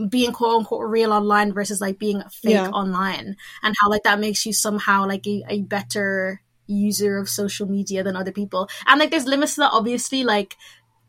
being 0.10 0.31
quote 0.34 0.58
unquote 0.60 0.89
real 0.89 1.13
online 1.13 1.53
versus 1.53 1.79
like 1.79 1.97
being 1.97 2.21
fake 2.31 2.53
yeah. 2.53 2.69
online 2.69 3.38
and 3.63 3.75
how 3.81 3.89
like 3.89 4.03
that 4.03 4.19
makes 4.19 4.45
you 4.45 4.51
somehow 4.51 5.08
like 5.08 5.25
a, 5.25 5.43
a 5.47 5.62
better 5.62 6.41
user 6.67 7.17
of 7.17 7.29
social 7.29 7.67
media 7.67 8.03
than 8.03 8.15
other 8.15 8.31
people. 8.31 8.69
And 8.88 8.99
like 8.99 9.12
there's 9.12 9.25
limits 9.25 9.55
to 9.55 9.62
that 9.62 9.71
obviously 9.71 10.23
like 10.23 10.58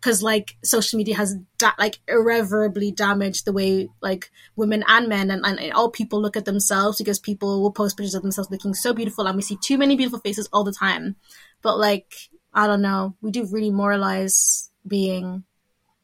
because 0.01 0.23
like 0.23 0.57
social 0.63 0.99
media 0.99 1.17
has 1.17 1.37
da- 1.59 1.75
like 1.79 1.99
irreparably 2.07 2.93
damaged 2.93 3.45
the 3.45 3.53
way 3.53 3.89
like 4.01 4.31
women 4.55 4.85
and 4.87 5.09
men 5.09 5.31
and, 5.31 5.45
and, 5.45 5.73
all 5.73 5.91
people 5.91 6.21
look 6.21 6.37
at 6.37 6.45
themselves 6.45 6.99
because 6.99 7.19
people 7.19 7.63
will 7.63 7.73
post 7.73 7.97
pictures 7.97 8.15
of 8.15 8.23
themselves 8.23 8.51
looking 8.51 8.75
so 8.75 8.93
beautiful 8.93 9.27
and 9.27 9.35
we 9.35 9.43
see 9.43 9.57
too 9.57 9.79
many 9.79 9.97
beautiful 9.97 10.21
faces 10.21 10.49
all 10.53 10.65
the 10.65 10.73
time. 10.73 11.17
But 11.63 11.79
like 11.79 12.13
i 12.55 12.67
don't 12.67 12.83
know. 12.83 13.17
We 13.21 13.31
do 13.31 13.47
really 13.47 13.71
moralize 13.71 14.71
being 14.87 15.45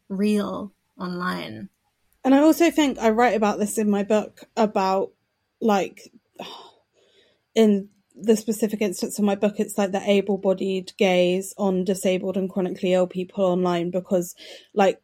real 0.09 0.73
online 0.99 1.69
and 2.25 2.35
I 2.35 2.39
also 2.39 2.71
think 2.71 2.99
I 2.99 3.11
write 3.11 3.37
about 3.37 3.59
this 3.59 3.79
in 3.79 3.91
my 3.91 4.03
book 4.03 4.45
about 4.57 5.13
like 5.61 6.13
in 7.55 7.89
the 8.15 8.37
specific 8.37 8.81
instance 8.81 9.19
of 9.19 9.25
my 9.25 9.35
book, 9.35 9.55
it's 9.59 9.79
like 9.79 9.93
the 9.93 10.11
able 10.11 10.39
bodied 10.39 10.93
gaze 10.99 11.55
on 11.57 11.85
disabled 11.85 12.37
and 12.37 12.51
chronically 12.51 12.93
ill 12.93 13.07
people 13.07 13.45
online 13.45 13.91
because, 13.91 14.35
like, 14.75 15.01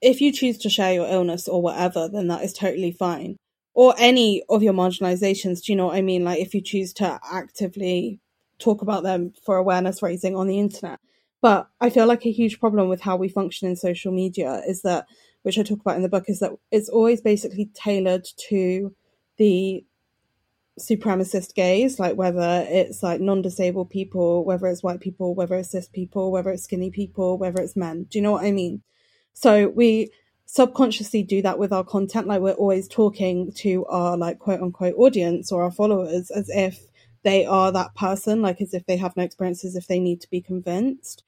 if 0.00 0.20
you 0.20 0.32
choose 0.32 0.58
to 0.58 0.70
share 0.70 0.94
your 0.94 1.06
illness 1.06 1.48
or 1.48 1.62
whatever, 1.62 2.08
then 2.08 2.28
that 2.28 2.42
is 2.42 2.52
totally 2.52 2.92
fine. 2.92 3.36
Or 3.74 3.94
any 3.98 4.42
of 4.48 4.62
your 4.62 4.72
marginalizations, 4.72 5.62
do 5.62 5.72
you 5.72 5.76
know 5.76 5.86
what 5.86 5.96
I 5.96 6.02
mean? 6.02 6.24
Like, 6.24 6.40
if 6.40 6.54
you 6.54 6.62
choose 6.62 6.92
to 6.94 7.20
actively 7.30 8.20
talk 8.58 8.80
about 8.82 9.02
them 9.02 9.32
for 9.44 9.56
awareness 9.56 10.02
raising 10.02 10.34
on 10.34 10.46
the 10.46 10.58
internet. 10.58 10.98
But 11.42 11.68
I 11.80 11.90
feel 11.90 12.06
like 12.06 12.24
a 12.24 12.32
huge 12.32 12.58
problem 12.58 12.88
with 12.88 13.02
how 13.02 13.16
we 13.16 13.28
function 13.28 13.68
in 13.68 13.76
social 13.76 14.12
media 14.12 14.62
is 14.66 14.82
that 14.82 15.06
which 15.46 15.60
I 15.60 15.62
talk 15.62 15.80
about 15.80 15.94
in 15.94 16.02
the 16.02 16.08
book, 16.08 16.24
is 16.26 16.40
that 16.40 16.50
it's 16.72 16.88
always 16.88 17.20
basically 17.20 17.70
tailored 17.72 18.26
to 18.48 18.92
the 19.36 19.84
supremacist 20.76 21.54
gaze, 21.54 22.00
like 22.00 22.16
whether 22.16 22.66
it's 22.68 23.00
like 23.00 23.20
non-disabled 23.20 23.88
people, 23.88 24.44
whether 24.44 24.66
it's 24.66 24.82
white 24.82 24.98
people, 24.98 25.36
whether 25.36 25.54
it's 25.54 25.70
cis 25.70 25.86
people, 25.88 26.32
whether 26.32 26.50
it's 26.50 26.64
skinny 26.64 26.90
people, 26.90 27.38
whether 27.38 27.62
it's 27.62 27.76
men. 27.76 28.08
Do 28.10 28.18
you 28.18 28.22
know 28.24 28.32
what 28.32 28.44
I 28.44 28.50
mean? 28.50 28.82
So 29.34 29.68
we 29.68 30.10
subconsciously 30.46 31.22
do 31.22 31.42
that 31.42 31.60
with 31.60 31.72
our 31.72 31.84
content, 31.84 32.26
like 32.26 32.40
we're 32.40 32.50
always 32.54 32.88
talking 32.88 33.52
to 33.58 33.86
our 33.86 34.16
like 34.16 34.40
quote 34.40 34.60
unquote 34.60 34.96
audience 34.96 35.52
or 35.52 35.62
our 35.62 35.70
followers 35.70 36.28
as 36.32 36.48
if 36.48 36.80
they 37.22 37.46
are 37.46 37.70
that 37.70 37.94
person, 37.94 38.42
like 38.42 38.60
as 38.60 38.74
if 38.74 38.84
they 38.86 38.96
have 38.96 39.16
no 39.16 39.22
experiences, 39.22 39.76
if 39.76 39.86
they 39.86 40.00
need 40.00 40.20
to 40.22 40.30
be 40.30 40.40
convinced. 40.40 41.22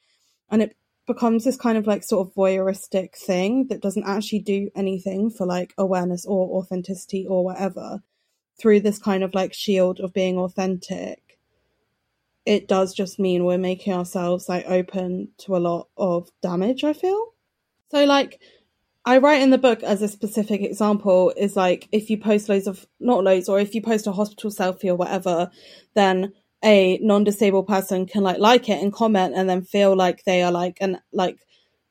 And 0.50 0.60
it 0.60 0.76
becomes 1.08 1.42
this 1.42 1.56
kind 1.56 1.76
of 1.76 1.88
like 1.88 2.04
sort 2.04 2.28
of 2.28 2.34
voyeuristic 2.34 3.16
thing 3.16 3.66
that 3.68 3.82
doesn't 3.82 4.06
actually 4.06 4.38
do 4.38 4.70
anything 4.76 5.30
for 5.30 5.44
like 5.44 5.74
awareness 5.76 6.24
or 6.24 6.60
authenticity 6.60 7.26
or 7.26 7.44
whatever. 7.44 8.00
Through 8.60 8.80
this 8.80 9.00
kind 9.00 9.24
of 9.24 9.34
like 9.34 9.52
shield 9.52 9.98
of 9.98 10.12
being 10.12 10.38
authentic 10.38 11.28
it 12.48 12.66
does 12.66 12.94
just 12.94 13.18
mean 13.18 13.44
we're 13.44 13.58
making 13.58 13.92
ourselves 13.92 14.48
like 14.48 14.64
open 14.66 15.28
to 15.36 15.54
a 15.54 15.58
lot 15.58 15.86
of 15.98 16.30
damage 16.40 16.82
i 16.82 16.94
feel. 16.94 17.34
So 17.90 18.04
like 18.04 18.40
i 19.04 19.18
write 19.18 19.42
in 19.42 19.50
the 19.50 19.58
book 19.58 19.82
as 19.82 20.00
a 20.00 20.08
specific 20.08 20.62
example 20.62 21.32
is 21.36 21.56
like 21.56 21.88
if 21.92 22.08
you 22.08 22.16
post 22.16 22.48
loads 22.48 22.66
of 22.66 22.86
not 23.00 23.22
loads 23.22 23.50
or 23.50 23.60
if 23.60 23.74
you 23.74 23.82
post 23.82 24.06
a 24.06 24.12
hospital 24.12 24.50
selfie 24.50 24.88
or 24.88 24.96
whatever 24.96 25.50
then 25.94 26.32
a 26.64 26.98
non-disabled 27.00 27.66
person 27.66 28.06
can 28.06 28.22
like 28.22 28.38
like 28.38 28.68
it 28.68 28.82
and 28.82 28.92
comment 28.92 29.34
and 29.36 29.48
then 29.48 29.62
feel 29.62 29.94
like 29.94 30.24
they 30.24 30.42
are 30.42 30.52
like 30.52 30.78
an 30.80 31.00
like 31.12 31.38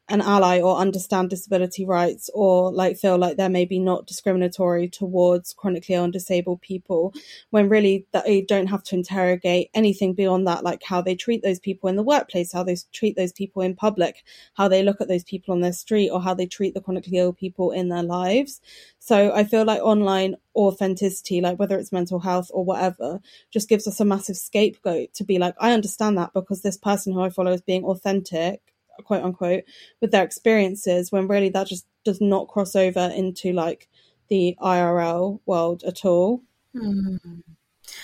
an 0.09 0.21
ally 0.21 0.61
or 0.61 0.77
understand 0.77 1.29
disability 1.29 1.85
rights 1.85 2.29
or 2.33 2.71
like 2.71 2.97
feel 2.97 3.17
like 3.17 3.35
they're 3.35 3.49
maybe 3.49 3.77
not 3.77 4.07
discriminatory 4.07 4.87
towards 4.87 5.53
chronically 5.53 5.95
ill 5.95 6.05
and 6.05 6.13
disabled 6.13 6.61
people 6.61 7.13
when 7.49 7.67
really 7.67 8.05
they 8.11 8.41
don't 8.41 8.67
have 8.67 8.83
to 8.83 8.95
interrogate 8.95 9.69
anything 9.73 10.13
beyond 10.13 10.47
that 10.47 10.63
like 10.63 10.81
how 10.83 11.01
they 11.01 11.15
treat 11.15 11.43
those 11.43 11.59
people 11.59 11.89
in 11.89 11.95
the 11.95 12.03
workplace 12.03 12.53
how 12.53 12.63
they 12.63 12.77
treat 12.93 13.15
those 13.15 13.33
people 13.33 13.61
in 13.61 13.75
public 13.75 14.23
how 14.53 14.67
they 14.67 14.81
look 14.81 15.01
at 15.01 15.07
those 15.07 15.23
people 15.23 15.53
on 15.53 15.61
their 15.61 15.73
street 15.73 16.09
or 16.09 16.21
how 16.21 16.33
they 16.33 16.45
treat 16.45 16.73
the 16.73 16.81
chronically 16.81 17.17
ill 17.17 17.33
people 17.33 17.71
in 17.71 17.89
their 17.89 18.03
lives. 18.03 18.61
So 18.99 19.33
i 19.33 19.43
feel 19.43 19.65
like 19.65 19.81
online 19.81 20.35
authenticity 20.55 21.41
like 21.41 21.59
whether 21.59 21.77
it's 21.77 21.91
mental 21.91 22.19
health 22.19 22.49
or 22.53 22.65
whatever 22.65 23.19
just 23.51 23.69
gives 23.69 23.87
us 23.87 23.99
a 23.99 24.05
massive 24.05 24.35
scapegoat 24.37 25.13
to 25.13 25.23
be 25.23 25.37
like 25.37 25.53
i 25.59 25.71
understand 25.71 26.17
that 26.17 26.33
because 26.33 26.61
this 26.61 26.77
person 26.77 27.13
who 27.13 27.21
i 27.21 27.29
follow 27.29 27.51
is 27.51 27.61
being 27.61 27.83
authentic 27.83 28.61
quote 29.03 29.23
unquote 29.23 29.63
with 30.01 30.11
their 30.11 30.23
experiences 30.23 31.11
when 31.11 31.27
really 31.27 31.49
that 31.49 31.67
just 31.67 31.85
does 32.03 32.21
not 32.21 32.47
cross 32.47 32.75
over 32.75 33.11
into 33.15 33.53
like 33.53 33.87
the 34.29 34.55
IRL 34.61 35.39
world 35.45 35.83
at 35.85 36.05
all. 36.05 36.41
Mm. 36.75 37.43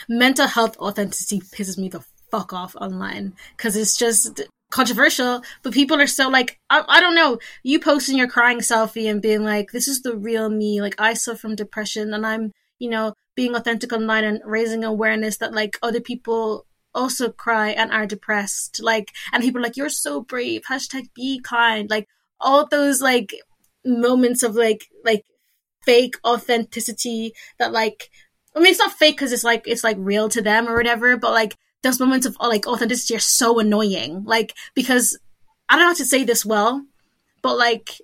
Mental 0.07 0.47
health 0.47 0.77
authenticity 0.77 1.39
pisses 1.39 1.77
me 1.77 1.89
the 1.89 2.03
fuck 2.31 2.53
off 2.53 2.75
online 2.75 3.33
because 3.55 3.75
it's 3.75 3.97
just 3.97 4.41
controversial, 4.71 5.43
but 5.61 5.73
people 5.73 6.01
are 6.01 6.07
so 6.07 6.29
like, 6.29 6.57
I, 6.69 6.83
I, 6.87 6.99
don't 6.99 7.13
know, 7.13 7.37
you 7.61 7.79
posting 7.79 8.17
your 8.17 8.27
crying 8.27 8.59
selfie 8.59 9.09
and 9.09 9.21
being 9.21 9.43
like, 9.43 9.71
this 9.71 9.87
is 9.87 10.01
the 10.01 10.15
real 10.15 10.49
me. 10.49 10.81
Like, 10.81 10.99
I 10.99 11.13
suffer 11.13 11.37
from 11.37 11.55
depression 11.55 12.11
and 12.13 12.25
I'm, 12.25 12.51
you 12.79 12.89
know, 12.89 13.13
being 13.35 13.55
authentic 13.55 13.93
online 13.93 14.23
and 14.23 14.41
raising 14.43 14.83
awareness 14.83 15.37
that 15.37 15.53
like 15.53 15.77
other 15.83 16.01
people 16.01 16.65
also 16.95 17.31
cry 17.31 17.69
and 17.69 17.91
are 17.91 18.05
depressed. 18.05 18.81
Like, 18.81 19.11
and 19.31 19.43
people 19.43 19.59
are 19.59 19.63
like, 19.63 19.77
you're 19.77 19.89
so 19.89 20.21
brave. 20.21 20.63
Hashtag 20.69 21.13
be 21.13 21.39
kind. 21.41 21.89
Like, 21.89 22.07
all 22.39 22.67
those 22.67 23.01
like 23.01 23.33
moments 23.85 24.43
of 24.43 24.55
like, 24.55 24.87
like 25.03 25.25
fake 25.85 26.15
authenticity 26.25 27.33
that 27.59 27.71
like, 27.71 28.09
I 28.55 28.59
mean, 28.59 28.71
it's 28.71 28.79
not 28.79 28.93
fake 28.93 29.15
because 29.15 29.31
it's 29.31 29.43
like, 29.43 29.67
it's 29.67 29.83
like 29.83 29.97
real 29.99 30.29
to 30.29 30.41
them 30.41 30.67
or 30.67 30.75
whatever, 30.75 31.17
but 31.17 31.31
like 31.31 31.57
those 31.81 31.99
moments 31.99 32.25
of 32.25 32.37
like 32.39 32.67
authenticity 32.67 33.15
are 33.15 33.19
so 33.19 33.59
annoying. 33.59 34.23
Like, 34.25 34.53
because 34.75 35.17
I 35.67 35.75
don't 35.75 35.83
know 35.83 35.87
how 35.87 35.93
to 35.95 36.05
say 36.05 36.23
this 36.23 36.45
well, 36.45 36.85
but 37.41 37.57
like, 37.57 37.99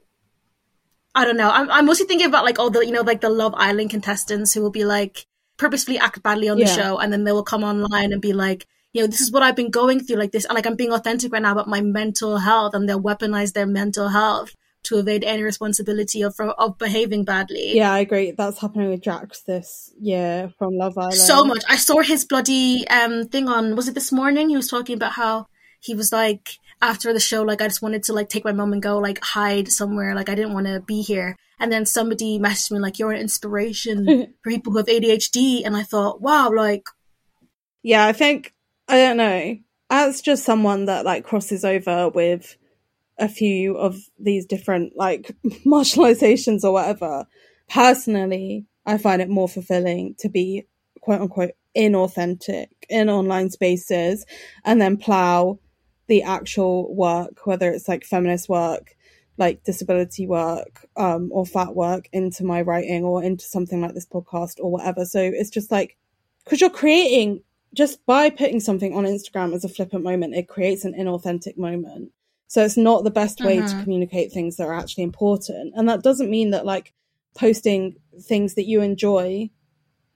I 1.14 1.26
don't 1.26 1.38
know. 1.38 1.50
I'm, 1.50 1.70
I'm 1.70 1.86
mostly 1.86 2.08
thinking 2.08 2.28
about 2.28 2.46
like 2.46 2.60
all 2.60 2.70
the, 2.70 2.86
you 2.86 2.92
know, 2.92 3.02
like 3.02 3.22
the 3.22 3.30
Love 3.30 3.54
Island 3.56 3.90
contestants 3.90 4.54
who 4.54 4.62
will 4.62 4.72
be 4.72 4.86
like, 4.86 5.26
purposefully 5.58 6.00
act 6.00 6.24
badly 6.24 6.48
on 6.48 6.58
the 6.58 6.66
show 6.66 7.00
and 7.00 7.12
then 7.12 7.26
they 7.26 7.34
will 7.34 7.44
come 7.44 7.66
online 7.66 8.14
and 8.14 8.22
be 8.22 8.32
like, 8.32 8.66
you 8.94 9.02
know, 9.02 9.08
this 9.08 9.22
is 9.22 9.32
what 9.32 9.44
I've 9.44 9.56
been 9.56 9.70
going 9.70 10.00
through 10.00 10.18
like 10.18 10.32
this. 10.32 10.46
And 10.46 10.56
like, 10.56 10.66
I'm 10.66 10.76
being 10.76 10.92
authentic 10.92 11.32
right 11.32 11.42
now 11.42 11.52
about 11.52 11.68
my 11.68 11.82
mental 11.82 12.38
health 12.38 12.74
and 12.74 12.88
they'll 12.88 13.02
weaponize 13.02 13.54
their 13.54 13.68
mental 13.68 14.10
health 14.10 14.56
to 14.84 14.98
evade 14.98 15.24
any 15.24 15.44
responsibility 15.44 16.22
of, 16.22 16.34
of 16.40 16.78
behaving 16.78 17.26
badly. 17.26 17.76
Yeah, 17.76 17.92
I 17.92 18.00
agree. 18.00 18.32
That's 18.32 18.60
happening 18.60 18.90
with 18.90 19.04
Jacques 19.04 19.36
this 19.46 19.94
year 20.00 20.52
from 20.58 20.76
Love 20.76 20.98
Island. 20.98 21.16
So 21.16 21.44
much. 21.44 21.64
I 21.68 21.76
saw 21.76 22.00
his 22.00 22.26
bloody 22.26 22.88
um 22.88 23.28
thing 23.28 23.48
on, 23.48 23.76
was 23.76 23.88
it 23.88 23.94
this 23.94 24.12
morning? 24.12 24.50
He 24.50 24.56
was 24.56 24.70
talking 24.70 24.96
about 24.96 25.14
how 25.14 25.48
he 25.82 25.96
was 25.96 26.12
like, 26.12 26.52
after 26.82 27.12
the 27.12 27.20
show, 27.20 27.44
like, 27.44 27.62
I 27.62 27.68
just 27.68 27.82
wanted 27.82 28.04
to 28.04 28.14
like 28.14 28.30
take 28.30 28.46
my 28.46 28.54
mom 28.54 28.72
and 28.72 28.82
go 28.82 29.00
like 29.00 29.22
hide 29.22 29.68
somewhere. 29.70 30.16
Like, 30.16 30.30
I 30.30 30.36
didn't 30.36 30.54
want 30.54 30.68
to 30.68 30.80
be 30.80 31.02
here. 31.02 31.36
And 31.60 31.72
then 31.72 31.86
somebody 31.86 32.40
messaged 32.40 32.72
me 32.72 32.80
like, 32.80 33.00
you're 33.00 33.12
an 33.12 33.20
inspiration 33.20 34.06
for 34.44 34.50
people 34.50 34.72
who 34.72 34.78
have 34.78 34.88
ADHD. 34.88 35.64
And 35.66 35.76
I 35.76 35.84
thought, 35.84 36.22
wow, 36.22 36.50
like. 36.50 36.84
Yeah, 37.84 38.06
I 38.06 38.14
think 38.14 38.54
I 38.90 38.98
don't 38.98 39.18
know. 39.18 39.58
As 39.92 40.20
just 40.20 40.44
someone 40.44 40.86
that 40.86 41.06
like 41.06 41.24
crosses 41.24 41.64
over 41.64 42.10
with 42.10 42.58
a 43.20 43.30
few 43.30 43.78
of 43.78 43.98
these 44.18 44.48
different 44.48 44.94
like 44.96 45.32
marginalizations 45.66 46.64
or 46.64 46.72
whatever, 46.72 47.28
personally, 47.70 48.66
I 48.88 48.98
find 48.98 49.22
it 49.22 49.30
more 49.30 49.48
fulfilling 49.48 50.16
to 50.20 50.30
be 50.30 50.66
quote 51.02 51.22
unquote 51.22 51.52
inauthentic 51.78 52.70
in 52.90 53.10
online 53.12 53.52
spaces 53.52 54.26
and 54.66 54.82
then 54.82 54.98
plow 54.98 55.60
the 56.08 56.24
actual 56.24 56.94
work, 56.96 57.46
whether 57.46 57.70
it's 57.70 57.88
like 57.88 58.04
feminist 58.04 58.50
work, 58.50 58.96
like 59.38 59.64
disability 59.64 60.26
work, 60.26 60.88
um, 60.98 61.30
or 61.32 61.46
fat 61.46 61.76
work 61.76 62.10
into 62.12 62.44
my 62.44 62.64
writing 62.64 63.04
or 63.04 63.24
into 63.24 63.46
something 63.46 63.82
like 63.82 63.94
this 63.94 64.08
podcast 64.08 64.56
or 64.60 64.72
whatever. 64.72 65.06
So 65.06 65.20
it's 65.22 65.52
just 65.52 65.70
like, 65.70 65.96
because 66.44 66.60
you're 66.60 66.72
creating 66.72 67.44
just 67.74 68.06
by 68.06 68.30
putting 68.30 68.60
something 68.60 68.96
on 68.96 69.04
Instagram 69.06 69.54
as 69.54 69.64
a 69.64 69.70
flippant 69.70 70.04
moment, 70.04 70.36
it 70.36 70.48
creates 70.48 70.86
an 70.86 70.94
inauthentic 70.94 71.58
moment. 71.58 72.12
So 72.48 72.64
it's 72.64 72.78
not 72.78 73.04
the 73.04 73.12
best 73.12 73.42
way 73.42 73.60
uh-huh. 73.60 73.68
to 73.68 73.84
communicate 73.84 74.32
things 74.32 74.58
that 74.58 74.66
are 74.66 74.74
actually 74.74 75.04
important. 75.04 75.74
And 75.76 75.88
that 75.88 76.02
doesn't 76.02 76.32
mean 76.32 76.50
that 76.50 76.66
like 76.66 76.94
posting 77.36 77.96
things 78.20 78.56
that 78.56 78.66
you 78.66 78.82
enjoy 78.82 79.52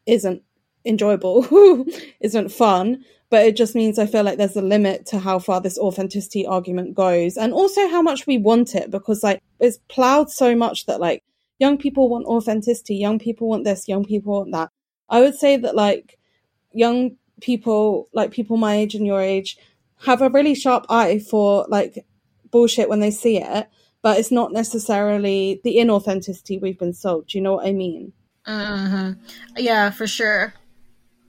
isn't 0.07 0.41
enjoyable, 0.83 1.45
isn't 2.19 2.49
fun, 2.49 3.05
but 3.29 3.45
it 3.45 3.55
just 3.55 3.75
means 3.75 3.99
I 3.99 4.07
feel 4.07 4.23
like 4.23 4.37
there's 4.37 4.55
a 4.55 4.61
limit 4.61 5.05
to 5.07 5.19
how 5.19 5.39
far 5.39 5.61
this 5.61 5.77
authenticity 5.77 6.45
argument 6.45 6.95
goes 6.95 7.37
and 7.37 7.53
also 7.53 7.87
how 7.87 8.01
much 8.01 8.27
we 8.27 8.37
want 8.37 8.75
it 8.75 8.91
because 8.91 9.23
like 9.23 9.41
it's 9.59 9.79
plowed 9.87 10.29
so 10.29 10.55
much 10.55 10.85
that 10.87 10.99
like 10.99 11.23
young 11.59 11.77
people 11.77 12.09
want 12.09 12.25
authenticity, 12.25 12.95
young 12.95 13.19
people 13.19 13.47
want 13.47 13.63
this, 13.63 13.87
young 13.87 14.05
people 14.05 14.33
want 14.33 14.51
that. 14.51 14.69
I 15.09 15.21
would 15.21 15.35
say 15.35 15.57
that 15.57 15.75
like 15.75 16.17
young 16.73 17.15
people, 17.41 18.09
like 18.13 18.31
people 18.31 18.57
my 18.57 18.75
age 18.75 18.95
and 18.95 19.05
your 19.05 19.21
age, 19.21 19.57
have 20.05 20.21
a 20.21 20.29
really 20.29 20.55
sharp 20.55 20.85
eye 20.89 21.19
for 21.19 21.65
like 21.69 22.05
bullshit 22.51 22.89
when 22.89 22.99
they 22.99 23.11
see 23.11 23.37
it, 23.37 23.67
but 24.01 24.19
it's 24.19 24.31
not 24.31 24.51
necessarily 24.51 25.61
the 25.63 25.77
inauthenticity 25.77 26.61
we've 26.61 26.79
been 26.79 26.93
sold. 26.93 27.27
Do 27.27 27.37
you 27.37 27.43
know 27.43 27.53
what 27.53 27.67
I 27.67 27.71
mean? 27.71 28.13
Mm-hmm. 28.47 29.21
Yeah, 29.57 29.89
for 29.91 30.07
sure. 30.07 30.53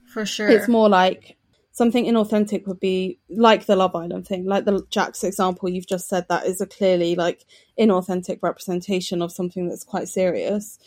For 0.05 0.25
sure. 0.25 0.49
It's 0.49 0.67
more 0.67 0.89
like 0.89 1.37
something 1.71 2.05
inauthentic 2.05 2.65
would 2.67 2.79
be 2.79 3.19
like 3.29 3.65
the 3.65 3.75
Love 3.75 3.95
Island 3.95 4.27
thing, 4.27 4.45
like 4.45 4.65
the 4.65 4.85
Jack's 4.89 5.23
example 5.23 5.69
you've 5.69 5.87
just 5.87 6.07
said. 6.07 6.25
That 6.29 6.45
is 6.45 6.61
a 6.61 6.65
clearly 6.65 7.15
like 7.15 7.45
inauthentic 7.79 8.39
representation 8.41 9.21
of 9.21 9.31
something 9.31 9.67
that's 9.67 9.83
quite 9.83 10.07
serious 10.07 10.79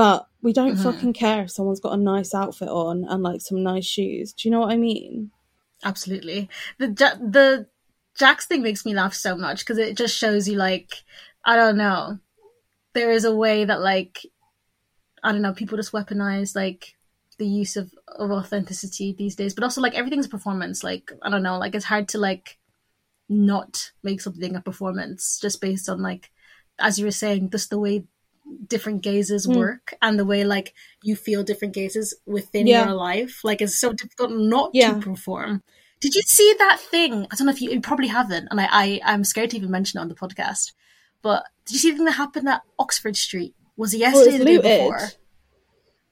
but 0.00 0.28
we 0.40 0.54
don't 0.54 0.76
mm-hmm. 0.76 0.82
fucking 0.82 1.12
care 1.12 1.42
if 1.42 1.50
someone's 1.50 1.78
got 1.78 1.92
a 1.92 1.98
nice 1.98 2.34
outfit 2.34 2.70
on 2.70 3.04
and 3.06 3.22
like 3.22 3.42
some 3.42 3.62
nice 3.62 3.84
shoes. 3.84 4.32
Do 4.32 4.48
you 4.48 4.50
know 4.50 4.60
what 4.60 4.72
I 4.72 4.78
mean? 4.78 5.30
Absolutely. 5.84 6.48
The 6.78 6.86
the 6.88 7.66
Jacques 8.18 8.44
thing 8.44 8.62
makes 8.62 8.86
me 8.86 8.94
laugh 8.94 9.12
so 9.12 9.36
much 9.36 9.58
because 9.58 9.76
it 9.76 9.98
just 9.98 10.16
shows 10.16 10.48
you 10.48 10.56
like 10.56 11.04
I 11.44 11.54
don't 11.54 11.76
know. 11.76 12.18
There 12.94 13.10
is 13.10 13.26
a 13.26 13.36
way 13.36 13.66
that 13.66 13.82
like 13.82 14.24
I 15.22 15.32
don't 15.32 15.42
know, 15.42 15.52
people 15.52 15.76
just 15.76 15.92
weaponize 15.92 16.56
like 16.56 16.94
the 17.36 17.46
use 17.46 17.76
of, 17.76 17.92
of 18.08 18.30
authenticity 18.30 19.12
these 19.12 19.36
days. 19.36 19.52
But 19.52 19.64
also 19.64 19.82
like 19.82 19.94
everything's 19.94 20.24
a 20.24 20.30
performance. 20.30 20.82
Like 20.82 21.12
I 21.20 21.28
don't 21.28 21.42
know, 21.42 21.58
like 21.58 21.74
it's 21.74 21.84
hard 21.84 22.08
to 22.08 22.18
like 22.18 22.56
not 23.28 23.92
make 24.02 24.22
something 24.22 24.56
a 24.56 24.62
performance 24.62 25.38
just 25.42 25.60
based 25.60 25.90
on 25.90 26.00
like 26.00 26.30
as 26.78 26.98
you 26.98 27.04
were 27.04 27.10
saying, 27.10 27.50
just 27.50 27.68
the 27.68 27.78
way 27.78 28.04
different 28.66 29.02
gazes 29.02 29.46
mm. 29.46 29.56
work 29.56 29.94
and 30.02 30.18
the 30.18 30.24
way 30.24 30.44
like 30.44 30.74
you 31.02 31.16
feel 31.16 31.42
different 31.42 31.74
gazes 31.74 32.14
within 32.26 32.66
yeah. 32.66 32.84
your 32.84 32.94
life. 32.94 33.40
Like 33.44 33.60
it's 33.60 33.78
so 33.78 33.92
difficult 33.92 34.32
not 34.32 34.70
yeah. 34.72 34.94
to 34.94 35.00
perform. 35.00 35.62
Did 36.00 36.14
you 36.14 36.22
see 36.22 36.54
that 36.58 36.80
thing? 36.80 37.26
I 37.30 37.36
don't 37.36 37.46
know 37.46 37.52
if 37.52 37.60
you, 37.60 37.70
you 37.70 37.80
probably 37.80 38.08
haven't, 38.08 38.48
and 38.50 38.60
I, 38.60 38.68
I 38.70 39.00
I'm 39.04 39.24
scared 39.24 39.50
to 39.50 39.56
even 39.56 39.70
mention 39.70 39.98
it 39.98 40.02
on 40.02 40.08
the 40.08 40.14
podcast. 40.14 40.72
But 41.22 41.44
did 41.66 41.74
you 41.74 41.78
see 41.78 41.90
the 41.90 41.96
thing 41.98 42.06
that 42.06 42.12
happened 42.12 42.48
at 42.48 42.62
Oxford 42.78 43.16
Street? 43.16 43.54
Was 43.76 43.92
it 43.92 43.98
yesterday 43.98 44.36
oh, 44.36 44.38
the 44.38 44.44
day 44.44 44.78
before? 44.78 45.10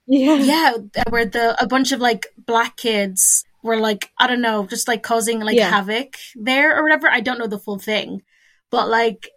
Yeah, 0.06 0.34
yeah, 0.36 0.72
where 1.08 1.26
the 1.26 1.56
a 1.62 1.66
bunch 1.66 1.92
of 1.92 2.00
like 2.00 2.26
black 2.36 2.76
kids 2.76 3.44
were 3.62 3.76
like 3.76 4.10
I 4.18 4.26
don't 4.26 4.42
know, 4.42 4.66
just 4.66 4.88
like 4.88 5.02
causing 5.02 5.40
like 5.40 5.56
yeah. 5.56 5.70
havoc 5.70 6.16
there 6.34 6.78
or 6.78 6.82
whatever. 6.82 7.08
I 7.08 7.20
don't 7.20 7.38
know 7.38 7.46
the 7.46 7.58
full 7.58 7.78
thing, 7.78 8.22
but 8.70 8.88
like 8.88 9.30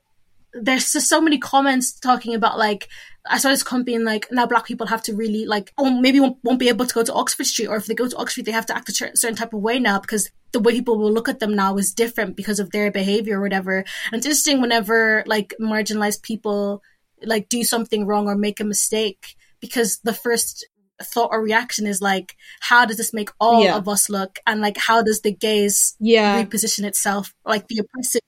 there's 0.53 0.91
just 0.91 1.07
so 1.07 1.21
many 1.21 1.37
comments 1.37 1.93
talking 1.93 2.35
about 2.35 2.57
like 2.57 2.87
I 3.29 3.37
saw 3.37 3.49
this 3.49 3.63
comment 3.63 3.85
being 3.85 4.03
like 4.03 4.27
now 4.31 4.45
black 4.47 4.65
people 4.65 4.87
have 4.87 5.03
to 5.03 5.15
really 5.15 5.45
like 5.45 5.73
oh 5.77 5.89
maybe 5.89 6.19
won't, 6.19 6.37
won't 6.43 6.59
be 6.59 6.69
able 6.69 6.85
to 6.85 6.93
go 6.93 7.03
to 7.03 7.13
Oxford 7.13 7.45
Street 7.45 7.67
or 7.67 7.75
if 7.75 7.85
they 7.85 7.93
go 7.93 8.07
to 8.07 8.17
Oxford 8.17 8.45
they 8.45 8.51
have 8.51 8.65
to 8.67 8.75
act 8.75 8.89
a 8.89 8.93
certain 8.93 9.35
type 9.35 9.53
of 9.53 9.61
way 9.61 9.79
now 9.79 9.99
because 9.99 10.29
the 10.51 10.59
way 10.59 10.73
people 10.73 10.97
will 10.97 11.11
look 11.11 11.29
at 11.29 11.39
them 11.39 11.55
now 11.55 11.77
is 11.77 11.93
different 11.93 12.35
because 12.35 12.59
of 12.59 12.71
their 12.71 12.91
behavior 12.91 13.39
or 13.39 13.41
whatever. 13.41 13.77
And 14.11 14.15
it's 14.15 14.25
interesting 14.25 14.61
whenever 14.61 15.23
like 15.25 15.53
marginalized 15.61 16.23
people 16.23 16.81
like 17.23 17.49
do 17.49 17.63
something 17.63 18.05
wrong 18.05 18.27
or 18.27 18.35
make 18.35 18.59
a 18.59 18.65
mistake 18.65 19.35
because 19.59 19.99
the 19.99 20.13
first 20.13 20.67
thought 21.01 21.29
or 21.31 21.41
reaction 21.41 21.87
is 21.87 22.01
like 22.01 22.35
how 22.59 22.85
does 22.85 22.97
this 22.97 23.13
make 23.13 23.29
all 23.39 23.63
yeah. 23.63 23.75
of 23.75 23.87
us 23.87 24.07
look 24.09 24.37
and 24.45 24.61
like 24.61 24.77
how 24.77 25.01
does 25.01 25.21
the 25.21 25.31
gaze 25.31 25.95
yeah. 25.99 26.43
reposition 26.43 26.83
itself 26.83 27.33
like 27.43 27.67
the 27.67 27.79
oppressive 27.79 28.21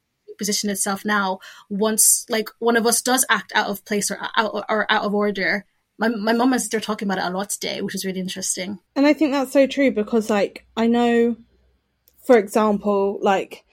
position 0.43 0.69
itself 0.69 1.05
now 1.05 1.39
once 1.69 2.25
like 2.29 2.49
one 2.59 2.77
of 2.77 2.85
us 2.85 3.01
does 3.01 3.25
act 3.29 3.51
out 3.55 3.69
of 3.69 3.85
place 3.85 4.11
or 4.11 4.17
out 4.37 4.65
or 4.69 4.91
out 4.91 5.03
of 5.03 5.13
order 5.13 5.65
my, 5.97 6.07
my 6.07 6.33
mom 6.33 6.53
and 6.53 6.61
sister 6.61 6.77
are 6.77 6.81
talking 6.81 7.07
about 7.07 7.19
it 7.19 7.29
a 7.31 7.37
lot 7.37 7.49
today 7.49 7.81
which 7.81 7.95
is 7.95 8.05
really 8.05 8.19
interesting. 8.19 8.79
And 8.95 9.05
i 9.05 9.13
think 9.13 9.31
that's 9.31 9.53
so 9.53 9.67
true 9.67 9.91
because 9.91 10.29
like 10.29 10.65
i 10.75 10.87
know 10.87 11.37
for 12.25 12.37
example 12.37 13.19
like 13.21 13.63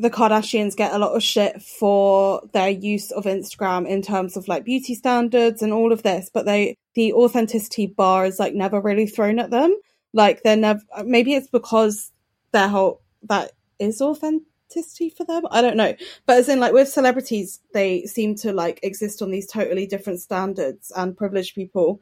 the 0.00 0.10
kardashians 0.10 0.76
get 0.76 0.92
a 0.92 0.98
lot 0.98 1.16
of 1.16 1.22
shit 1.22 1.60
for 1.60 2.42
their 2.52 2.68
use 2.68 3.10
of 3.10 3.24
instagram 3.24 3.86
in 3.86 4.02
terms 4.02 4.36
of 4.36 4.46
like 4.46 4.64
beauty 4.64 4.94
standards 4.94 5.62
and 5.62 5.72
all 5.72 5.92
of 5.92 6.02
this 6.02 6.30
but 6.32 6.46
they 6.46 6.76
the 6.98 7.12
authenticity 7.12 7.86
bar 7.86 8.26
is 8.26 8.40
like 8.40 8.54
never 8.54 8.80
really 8.80 9.06
thrown 9.06 9.38
at 9.38 9.50
them. 9.50 9.72
Like 10.12 10.42
they're 10.42 10.56
never 10.56 10.80
maybe 11.04 11.32
it's 11.32 11.46
because 11.46 12.10
their 12.50 12.66
whole 12.66 13.02
that 13.28 13.52
is 13.78 14.00
authentic 14.00 14.48
authenticity 14.68 15.10
for 15.10 15.24
them. 15.24 15.44
I 15.50 15.60
don't 15.60 15.76
know. 15.76 15.94
But 16.26 16.38
as 16.38 16.48
in 16.48 16.60
like 16.60 16.72
with 16.72 16.88
celebrities, 16.88 17.60
they 17.72 18.04
seem 18.04 18.34
to 18.36 18.52
like 18.52 18.80
exist 18.82 19.22
on 19.22 19.30
these 19.30 19.46
totally 19.46 19.86
different 19.86 20.20
standards 20.20 20.92
and 20.94 21.16
privileged 21.16 21.54
people 21.54 22.00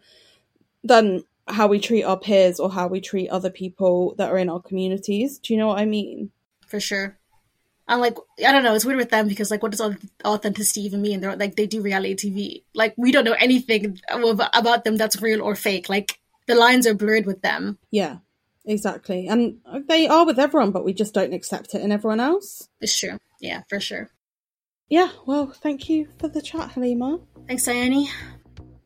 than 0.85 1.24
how 1.48 1.68
we 1.68 1.79
treat 1.79 2.02
our 2.02 2.18
peers 2.18 2.59
or 2.59 2.70
how 2.70 2.88
we 2.88 3.00
treat 3.00 3.29
other 3.29 3.50
people 3.50 4.14
that 4.18 4.31
are 4.31 4.38
in 4.38 4.48
our 4.48 4.61
communities. 4.61 5.38
Do 5.38 5.52
you 5.52 5.59
know 5.59 5.68
what 5.68 5.79
I 5.79 5.85
mean? 5.85 6.31
For 6.66 6.81
sure. 6.81 7.18
And 7.88 8.00
like 8.00 8.16
I 8.44 8.50
don't 8.50 8.64
know, 8.64 8.74
it's 8.74 8.85
weird 8.85 8.98
with 8.98 9.11
them 9.11 9.29
because 9.29 9.50
like 9.50 9.62
what 9.62 9.70
does 9.70 9.96
authenticity 10.24 10.83
even 10.83 11.02
mean? 11.02 11.20
They're 11.20 11.37
like 11.37 11.55
they 11.55 11.66
do 11.66 11.83
reality 11.83 12.16
TV. 12.16 12.62
Like 12.74 12.94
we 12.96 13.12
don't 13.12 13.24
know 13.24 13.37
anything 13.38 14.00
about 14.11 14.85
them 14.85 14.96
that's 14.96 15.22
real 15.22 15.40
or 15.40 15.55
fake. 15.55 15.88
Like 15.88 16.18
the 16.48 16.57
lines 16.57 16.87
are 16.87 16.94
blurred 16.94 17.26
with 17.26 17.42
them. 17.42 17.79
Yeah. 17.92 18.18
Exactly. 18.66 19.29
And 19.29 19.59
they 19.88 20.09
are 20.09 20.26
with 20.26 20.38
everyone, 20.38 20.72
but 20.72 20.85
we 20.85 20.92
just 20.92 21.14
don't 21.14 21.33
accept 21.33 21.74
it 21.74 21.83
in 21.83 21.92
everyone 21.92 22.20
else. 22.20 22.68
It's 22.81 22.98
true. 22.98 23.18
Yeah, 23.40 23.62
for 23.68 23.81
sure. 23.81 24.11
Yeah, 24.88 25.11
well, 25.26 25.46
thank 25.46 25.88
you 25.88 26.09
for 26.18 26.29
the 26.29 26.42
chat, 26.42 26.72
Halima. 26.72 27.20
Thanks, 27.46 27.66
Ione. 27.68 28.09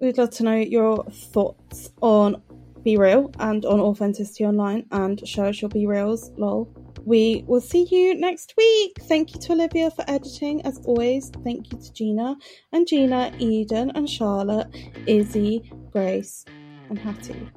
We'd 0.01 0.19
love 0.19 0.31
to 0.31 0.45
know 0.45 0.57
your 0.57 1.05
thoughts 1.05 1.91
on 2.01 2.43
Be 2.83 2.97
Real 2.97 3.31
and 3.39 3.65
on 3.67 3.81
authenticity 3.81 4.45
online 4.45 4.87
and 4.91 5.27
show 5.29 5.45
us 5.45 5.61
your 5.61 5.71
BeReals, 5.71 6.39
lol. 6.39 6.75
We 7.05 7.45
will 7.47 7.61
see 7.61 7.87
you 7.91 8.15
next 8.15 8.55
week. 8.57 8.97
Thank 9.03 9.35
you 9.35 9.41
to 9.41 9.53
Olivia 9.53 9.91
for 9.91 10.05
editing, 10.09 10.63
as 10.63 10.79
always. 10.85 11.31
Thank 11.45 11.73
you 11.73 11.79
to 11.79 11.93
Gina 11.93 12.37
and 12.73 12.87
Gina, 12.87 13.33
Eden 13.39 13.91
and 13.95 14.09
Charlotte, 14.09 14.69
Izzy, 15.07 15.71
Grace, 15.91 16.45
and 16.89 16.99
Hattie. 16.99 17.51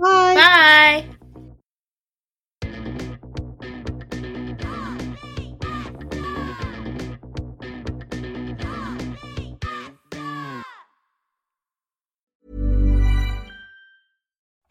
Bye. 0.00 0.34
Bye. 0.34 1.16